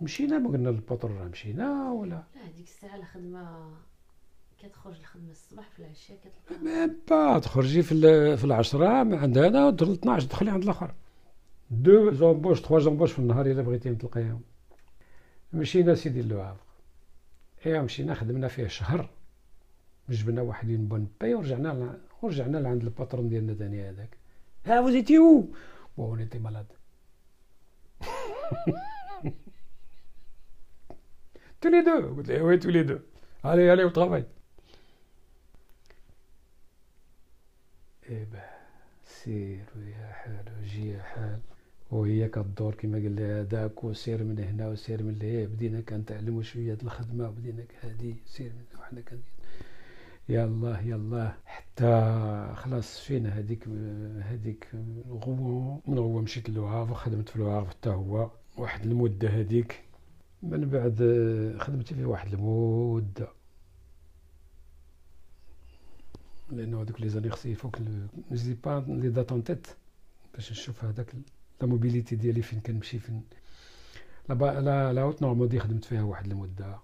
مشينا 0.00 0.38
ما 0.38 0.50
قلنا 0.50 0.68
لل 0.68 0.81
patron 0.81 1.18
راه 1.18 1.24
مشينا 1.24 1.92
ولا 1.92 2.10
لا 2.10 2.22
هذيك 2.44 2.66
الساعة 2.66 2.96
الخدمه 2.96 3.70
كتخرج 4.62 4.98
الخدمه 4.98 5.30
الصباح 5.30 5.70
في 5.70 5.78
العشاء 5.78 6.16
كتلقى 6.16 6.64
même 6.64 6.96
pas 7.10 7.38
تخرجي 7.38 7.82
في 7.82 8.36
في 8.36 8.44
العشرة 8.44 9.02
من 9.02 9.14
عند 9.14 9.38
هذا 9.38 9.66
ودخل 9.66 9.92
12 9.92 10.26
تدخلي 10.26 10.50
عند 10.50 10.62
الآخر. 10.62 10.94
deux 11.70 12.12
embauches 12.12 12.60
trois 12.60 12.80
embauches 12.80 13.12
في 13.12 13.18
النهار 13.18 13.46
إلا 13.46 13.62
بغيتي 13.62 13.94
تلقايهم 13.94 14.40
مشينا 15.52 15.94
سيدي 15.94 16.22
لوهافر 16.22 16.64
ايوا 17.66 17.82
مشينا 17.82 18.14
خدمنا 18.14 18.48
فيه 18.48 18.66
شهر. 18.66 19.10
جبنا 20.14 20.42
واحد 20.42 20.70
une 20.70 20.88
bonne 20.88 21.08
paye 21.20 21.34
ورجعنا 21.34 22.00
ورجعنا 22.22 22.58
لعند 22.58 22.82
ال 22.82 22.89
patron 22.89 23.28
ديالنا 23.28 23.54
ثاني 23.54 23.88
هذاك. 23.88 24.16
ah 24.66 24.82
vous 24.82 24.98
étiez 24.98 25.18
où 25.18 25.48
bon 25.98 26.18
étiez 26.18 26.38
malades 26.38 26.66
tous 31.60 31.68
les 31.68 31.82
deux؟ 31.82 32.22
له 32.22 32.42
oui 32.42 32.56
les 32.56 32.82
deux. 32.82 32.98
allez 33.44 33.70
allez 33.70 33.84
au 33.84 33.88
travail 33.88 34.24
eh 38.08 38.24
bah 38.32 38.44
سير 39.06 39.64
ويا 39.76 40.12
حال 40.12 40.44
وجي 40.62 40.98
حال. 40.98 41.40
وهي 41.90 42.28
كدور 42.28 42.74
كما 42.74 42.98
قال 42.98 43.16
لي 43.16 43.24
هذاك 43.24 43.84
وسير 43.84 44.24
من 44.24 44.38
هنا 44.38 44.68
وسير 44.68 45.02
من 45.02 45.22
هنا. 45.22 45.46
بدينا 45.46 45.80
كنتعلموا 45.80 46.42
شوية 46.42 46.78
الخدمة 46.82 47.28
وبدينا 47.28 47.64
هادي 47.82 48.16
سير 48.26 48.52
من 48.52 48.64
وحنا 48.80 49.00
كان 50.30 50.62
يلا 50.64 50.80
يلا 50.80 51.34
حتى 51.46 51.92
خلاص 52.56 53.00
فينا 53.00 53.28
هذيك 53.38 53.68
هذيك 54.22 54.68
غو 55.08 55.80
من 55.86 55.98
غو 55.98 56.20
مشيت 56.20 56.50
للوهاف 56.50 56.90
وخدمت 56.90 57.28
في 57.28 57.36
الوهاف 57.36 57.68
حتى 57.68 57.90
هو. 57.90 58.30
واحد 58.56 58.86
المدة 58.86 59.28
هذيك. 59.28 59.82
من 60.42 60.68
بعد 60.70 60.94
خدمت 61.60 61.92
فيه 61.92 62.04
واحد 62.04 62.32
المده 62.34 63.28
لأنه 66.50 66.82
هذوك 66.82 67.00
لي 67.00 67.08
زاني 67.08 67.30
خصني 67.30 67.54
فوق 67.54 67.76
نجي 68.30 68.54
با 68.54 68.84
لي 68.88 69.08
دات 69.08 69.32
اون 69.32 69.44
تيت 69.44 69.66
باش 70.34 70.52
نشوف 70.52 70.84
هذاك 70.84 71.14
لا 71.60 71.66
موبيليتي 71.66 72.16
ديالي 72.16 72.42
فين 72.42 72.60
كنمشي 72.60 72.98
فين. 72.98 73.22
لا 74.28 74.34
لا 74.60 74.92
لا 74.92 75.02
هوت 75.02 75.22
نورماندي 75.22 75.58
خدمت 75.60 75.84
فيها 75.84 76.02
واحد 76.02 76.26
المدة. 76.26 76.78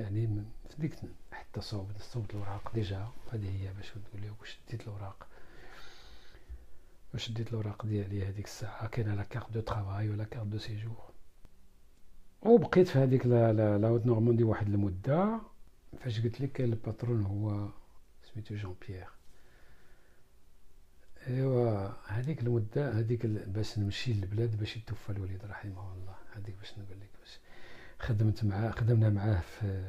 يعني 0.00 0.44
ديك 0.78 0.94
حتى 1.32 1.60
صوبت 1.60 2.02
صوبت 2.02 2.34
الوراق 2.34 2.74
déjà 2.74 3.08
هذه 3.32 3.62
هي 3.62 3.72
باش 3.74 3.92
نقول 3.96 4.22
لك 4.22 4.40
واش 4.40 4.58
ديت 4.70 4.82
الوراق 4.88 5.26
واش 7.12 7.30
ديت 7.30 7.48
الوراق 7.52 7.86
ديالي 7.86 8.28
هذيك 8.28 8.44
الساعة؟ 8.44 8.86
كاينة 8.88 9.14
la 9.14 9.22
carte 9.22 9.52
de 9.52 9.60
travail 9.60 10.08
و 10.08 10.13
la 10.13 10.24
carte 10.24 10.46
de 10.46 10.58
séjour 10.58 11.10
وبقيت 12.42 12.88
في 12.88 12.98
هذيك 12.98 13.26
لا 13.26 13.52
la 13.52 14.02
Normandie 14.06 14.44
واحد 14.44 14.66
المدة. 14.66 15.40
فاش 16.00 16.20
قلت 16.20 16.40
لك 16.40 16.60
ال 16.60 16.69
patron 16.69 17.22
هو 17.24 17.68
سميتو 18.22 18.54
جون 18.54 18.76
بيير 18.88 19.08
أيوا 21.26 21.88
هذيك 22.06 22.40
المدة 22.40 22.98
هذيك 22.98 23.26
باش 23.26 23.78
نمشي 23.78 24.12
للبلاد 24.12 24.58
باش 24.58 24.76
يتوفى 24.76 25.10
الوالد 25.10 25.44
رحمه 25.44 25.92
الله. 25.92 26.14
هذيك 26.32 26.56
باش 26.58 26.78
نقول 26.78 27.00
لك. 27.00 27.13
خدمت 28.04 28.44
معاه 28.44 28.70
خدمنا 28.70 29.10
معاه 29.10 29.40
في 29.40 29.84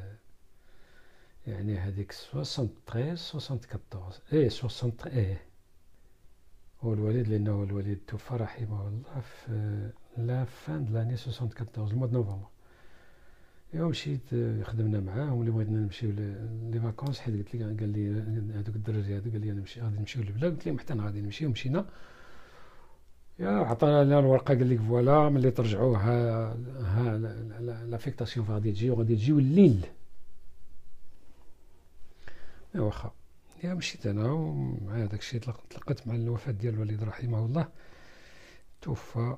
يعني 1.46 1.78
هذيك 1.78 2.12
73 2.12 3.16
74 3.34 4.12
إيه 4.32 4.48
60 4.48 4.92
إيه. 5.06 5.42
هو 6.82 6.94
الوالد 6.94 7.28
لأنه 7.28 7.62
الوالد 7.62 7.98
توفى 8.06 8.34
رحمه 8.34 8.88
الله 8.88 9.20
في 9.20 9.90
la 10.16 10.44
fin 10.44 10.84
de 10.84 10.90
l'année 10.90 11.14
74 11.14 11.90
le 11.90 11.96
mois 11.96 12.07
de 12.07 12.12
novembre. 12.12 12.48
ايوا 13.74 13.88
مشيت 13.88 14.30
خدمنا 14.62 15.00
معاه 15.00 15.34
اللي 15.40 15.50
بغينا 15.50 15.70
نمشيو 15.80 16.10
les 16.10 16.80
vacances 16.80 17.20
حيت 17.20 17.34
قلت 17.34 17.54
لك 17.54 17.80
قال 17.80 17.88
لي 17.88 18.10
هذوك 18.58 18.76
الدراري 18.76 19.16
هذوك 19.16 19.32
قال 19.32 19.40
لي 19.40 19.50
أنا 19.50 19.60
نمشي 19.60 19.80
غادي 19.80 19.98
نمشيو 19.98 20.22
للبلاد 20.22 20.52
قلت 20.52 20.66
لهم 20.66 20.78
حتى 20.78 20.92
أنا 20.92 21.04
غادي 21.04 21.20
نمشي 21.20 21.46
ومشينا. 21.46 21.86
عطانا 23.40 24.04
لنا 24.04 24.18
الورقة 24.18 24.54
قال 24.54 24.70
لك 24.70 24.80
voilà 24.80 25.28
ملي 25.28 25.50
ترجعوا 25.50 25.96
ها 25.96 26.56
ها 26.80 27.18
l'affectation 27.84 28.46
غادي 28.46 28.72
تجي 28.72 28.90
وغادي 28.90 29.16
تجيو 29.16 29.38
الليل. 29.38 29.86
واخا. 32.74 33.12
يا 33.64 33.74
مشيت 33.74 34.06
أنا 34.06 34.32
ومع 34.32 34.96
هذاك 34.96 35.20
الشيء 35.20 35.40
تلقيت 35.70 36.08
مع 36.08 36.14
الوفاة 36.14 36.52
ديال 36.52 36.74
الوالد 36.74 37.02
رحمه 37.04 37.44
الله. 37.46 37.68
توفى 38.82 39.36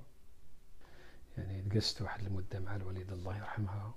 يعني 1.39 1.63
تجلست 1.63 2.03
واحد 2.03 2.25
المدة 2.27 2.61
مع 2.61 2.77
الوالده 2.77 3.15
الله 3.15 3.37
يرحمها. 3.37 3.95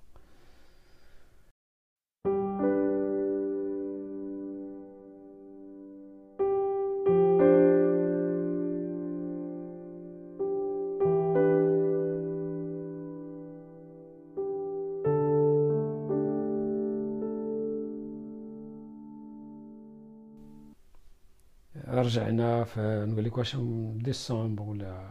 رجعنا 21.91 22.63
في 22.63 23.06
نقول 23.10 23.25
لك 23.25 23.38
واش 23.38 23.58
ديسمبر 23.95 24.63
ولا 24.63 25.10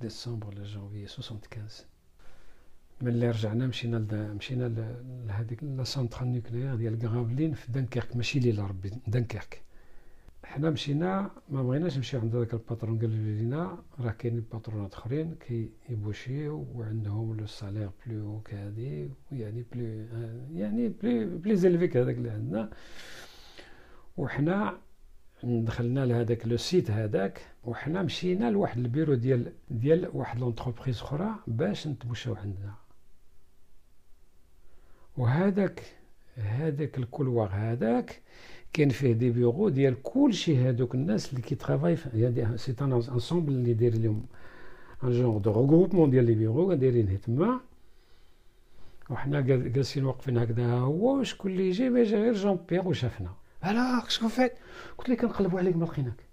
ديسمبر 0.00 0.46
ولا 0.48 0.64
جانفي 0.64 1.06
75 1.06 1.68
ملي 3.02 3.30
رجعنا 3.30 3.66
مشينا 3.66 3.96
لدا 3.96 4.32
مشينا 4.32 4.68
لهذيك 5.26 5.64
la 5.64 5.84
centrale 5.84 6.32
nucléaire 6.32 6.74
ديال 6.74 7.06
غرافلين 7.06 7.54
في 7.54 7.72
دنكيرك 7.72 8.16
ماشي 8.16 8.38
ليلا 8.38 8.66
ربي 8.66 8.90
دنكيرك 9.06 9.62
حنا 10.44 10.70
مشينا 10.70 11.30
ما 11.48 11.62
بغيناش 11.62 11.96
نمشيو 11.96 12.20
عند 12.20 12.36
هذاك 12.36 12.52
ال 12.54 12.60
patron 12.60 12.98
قال 12.98 13.10
لينا 13.10 13.78
راه 14.00 14.10
كاينين 14.10 14.44
باترونات 14.52 14.94
أخرين 14.94 15.34
كيبوشيو 15.34 16.66
وعندهم 16.74 17.36
le 17.36 17.46
salaire 17.46 17.90
plus 18.06 18.40
كهادي 18.40 19.10
يعني 19.32 19.64
plus 19.72 20.06
يعني 20.54 20.88
plus 20.88 21.38
plus 21.38 21.54
élevé 21.54 21.80
que 21.80 21.96
هذاك 21.96 22.16
اللي 22.16 22.30
عندنا. 22.30 22.70
وحنا 24.16 24.78
دخلنا 25.44 26.06
لهذاك 26.06 26.46
le 26.46 26.56
site 26.56 26.90
هذاك 26.90 27.40
وحنا 27.64 28.02
مشينا 28.02 28.50
لواحد 28.50 28.78
البيرو 28.78 29.14
ديال 29.14 29.52
ديال 29.70 30.08
واحد 30.12 30.38
l'entreprise 30.38 31.00
أخرى 31.00 31.34
باش 31.46 31.86
نتبوشاو 31.86 32.34
عندنا. 32.34 32.74
وهذاك 35.16 35.82
هذاك 36.36 36.98
ال 36.98 37.05
couloir 37.05 37.50
هذاك 37.52 38.20
كاين 38.72 38.88
فيه 38.88 39.12
des 39.12 39.30
bureaux 39.30 39.68
ديال 39.68 40.02
كلشي 40.02 40.56
هذوك 40.56 40.94
الناس 40.94 41.30
اللي 41.30 41.42
كي 41.42 41.50
travaillent 41.50 41.96
يعني 42.14 42.58
c'est 42.58 42.74
un 42.80 42.92
ensemble 42.92 43.52
اللي 43.52 43.74
داير 43.74 43.98
لهم 43.98 44.26
un 45.04 45.10
genre 45.10 45.38
de 45.38 45.52
regroupement 45.52 46.10
ديال 46.10 46.24
les 46.24 46.34
bureaux 46.34 46.72
دايرين 46.74 47.20
تما 47.20 47.60
وحنا 49.10 49.40
جالسين 49.40 50.04
واقفين 50.04 50.38
هكذا 50.38 50.72
هو 50.72 51.20
وشكون 51.20 51.50
اللي 51.50 51.68
يجي 51.68 51.88
ما 51.90 52.00
يجي 52.00 52.16
غير 52.16 52.34
جون 52.34 52.58
بيير 52.68 52.88
وشافنا 52.88 53.32
Alors, 53.62 54.06
qu'on 54.18 54.28
fait 54.28 54.58
قلت 54.98 55.08
لك 55.08 55.24
نقلبوا 55.24 55.58
عليك 55.58 55.76
ما 55.76 55.84
لقيناك 55.84 56.24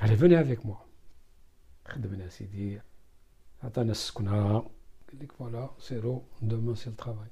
allez 0.00 0.16
venez 0.16 0.40
avec 0.40 0.66
moi 0.66 0.76
خدمنا 1.88 2.28
سيدي 2.28 2.80
عطانا 3.62 3.92
السكنة 3.92 4.58
قال 4.58 5.18
لك 5.20 5.32
voilà 5.32 5.70
سيرو 5.78 6.24
demain 6.42 6.74
c'est 6.74 6.90
ال 6.90 6.95
travail 6.95 7.28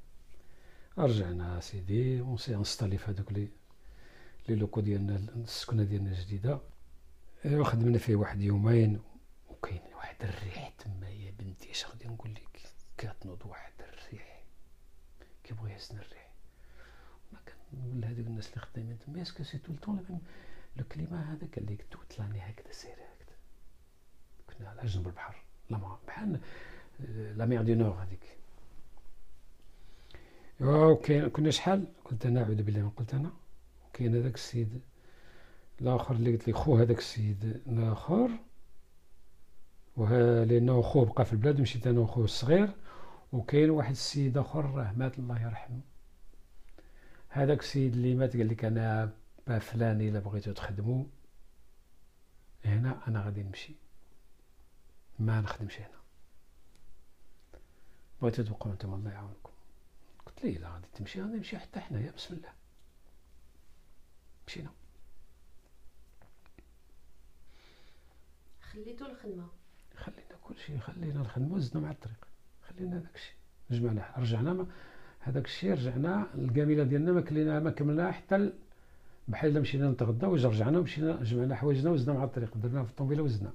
رجعنا 0.98 1.60
سيدي 1.60 2.20
on 2.20 2.36
s'est 2.36 2.54
installés 2.54 2.98
في 2.98 3.10
هذوك 3.10 3.32
لي 3.32 3.48
لي 4.48 4.54
لوكو 4.54 4.80
ديالنا 4.80 5.16
السكنة 5.16 5.82
ديالنا 5.82 6.10
الجديدة 6.10 6.60
ايوا 7.44 7.64
خدمنا 7.64 7.98
فيه 7.98 8.16
واحد 8.16 8.40
يومين 8.40 9.00
وكاين 9.48 9.82
واحد 9.94 10.16
الريح 10.22 10.68
تما 10.78 11.08
يا 11.10 11.30
بنتي 11.30 11.70
اش 11.70 11.86
غادي 11.86 12.08
نقول 12.08 12.30
لك 12.34 12.60
كتنوض 12.98 13.46
واحد 13.46 13.72
الريح 13.80 14.44
كيبغي 15.44 15.72
يسن 15.72 15.96
الريح. 15.98 16.25
ولا 17.72 18.08
هذوك 18.08 18.26
الناس 18.26 18.48
اللي 18.48 18.60
خدامين 18.60 18.98
تما 18.98 19.22
est-ce 19.22 19.36
que 19.36 19.42
c'est 19.42 19.58
tout 19.58 19.72
le 19.74 19.87
temps 19.87 20.20
le 20.76 20.84
climat 20.92 21.32
هذا 21.32 21.48
قال 21.56 21.66
لك 21.66 21.86
toute 21.90 22.18
l'année 22.18 22.40
هكذا 22.40 22.72
سير 22.72 22.92
هكذا 22.92 23.36
كنا 24.46 24.68
على 24.68 24.86
جنب 24.86 25.06
البحر 25.06 25.42
لا 25.70 25.96
بحال 26.06 26.40
la 27.36 27.46
mer 27.46 27.62
du 27.62 27.74
Nord 27.74 28.02
هذيك. 28.02 28.38
وكاين 30.60 31.28
كنا 31.28 31.50
شحال؟ 31.50 31.86
قلت 32.04 32.26
أنا 32.26 32.42
اعوذ 32.42 32.62
بالله 32.62 32.80
من 32.80 32.90
قلت 32.90 33.14
أنا. 33.14 33.30
كاين 33.92 34.16
هذاك 34.16 34.34
السيد 34.34 34.80
الآخر 35.80 36.14
اللي 36.14 36.32
قلت 36.32 36.46
لي 36.46 36.52
خو 36.52 36.76
هذاك 36.76 36.98
السيد 36.98 37.62
الآخر. 37.66 38.30
وها 39.96 40.44
لأنه 40.44 40.82
خو 40.82 41.04
بقى 41.04 41.24
في 41.24 41.32
البلاد 41.32 41.60
مشيت 41.60 41.86
أنا 41.86 42.00
وخوه 42.00 42.24
الصغير. 42.24 42.68
وكاين 43.32 43.70
واحد 43.70 43.90
السيد 43.90 44.38
آخر 44.38 44.64
راه 44.74 44.92
مات 44.92 45.18
الله 45.18 45.42
يرحمه. 45.42 45.80
هذاك 47.36 47.60
السيد 47.60 47.92
اللي 47.92 48.14
مات 48.14 48.36
قال 48.36 48.48
لك 48.48 48.64
أنا 48.64 49.12
با 49.46 49.58
فلان 49.58 50.00
إلا 50.00 50.18
بغيتو 50.18 50.52
تخدمو 50.52 51.06
هنا 52.64 53.08
أنا 53.08 53.24
غادي 53.24 53.42
نمشي. 53.42 53.74
ما 55.18 55.40
نخدمش 55.40 55.80
هنا. 55.80 56.00
بغيتو 58.22 58.42
تبقاو 58.42 58.72
نتوما 58.72 58.96
الله 58.96 59.10
يعاونكم. 59.10 59.52
قلت 60.26 60.44
لي 60.44 60.52
لا 60.52 60.68
غادي 60.68 60.86
تمشي 60.94 61.22
غادي 61.22 61.36
نمشي 61.36 61.58
حتى 61.58 61.80
حنايا. 61.80 62.10
بسم 62.10 62.34
الله. 62.34 62.52
مشينا. 64.46 64.70
خليتو 68.60 69.06
الخدمة. 69.06 69.48
خلينا 69.96 70.36
كلشي 70.42 70.78
خلينا 70.78 71.20
الخدمة 71.20 71.54
وزدنا 71.54 71.82
مع 71.82 71.90
الطريق. 71.90 72.28
خلينا 72.68 72.98
داكشي. 72.98 73.34
جمعنا 73.70 74.14
رجعنا 74.16 74.52
ما 74.52 74.66
هذاك 75.26 75.44
الشيء 75.44 75.72
رجعنا 75.72 76.26
القبيله 76.34 76.84
ديالنا 76.84 77.12
ما 77.12 77.20
كلينا 77.20 77.60
ما 77.60 77.70
كملنا 77.70 78.12
حتى 78.12 78.52
بحال 79.28 79.60
مشينا 79.60 79.90
نتغدى 79.90 80.26
وجا 80.26 80.48
رجعنا 80.48 80.78
ومشينا 80.78 81.22
جمعنا 81.22 81.54
حوايجنا 81.54 81.90
وزدنا 81.90 82.18
مع 82.18 82.24
الطريق 82.24 82.56
درنا 82.56 82.84
في 82.84 82.90
الطوموبيله 82.90 83.22
وزدنا. 83.22 83.52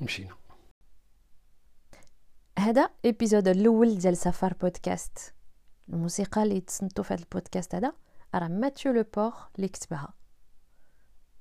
مشينا. 0.00 0.34
هذا 2.58 2.90
épisode 3.04 3.48
الأول 3.48 3.98
ديال 3.98 4.16
سفر 4.16 4.54
بودكاست. 4.60 5.34
الموسيقى 5.88 6.42
اللي 6.42 6.60
تصنتو 6.60 7.02
في 7.02 7.14
هذا 7.14 7.22
البودكاست 7.22 7.74
هذا 7.74 7.92
راه 8.34 8.48
ماتيو 8.48 8.92
لو 8.92 9.04
بور 9.16 9.32
اللي 9.56 9.68
كتبها. 9.68 10.14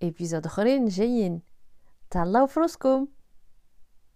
ايبيزود 0.04 0.46
أخرين 0.46 0.86
جايين. 0.86 1.42
تهلاو 2.10 2.48
فروسكم 2.48 3.08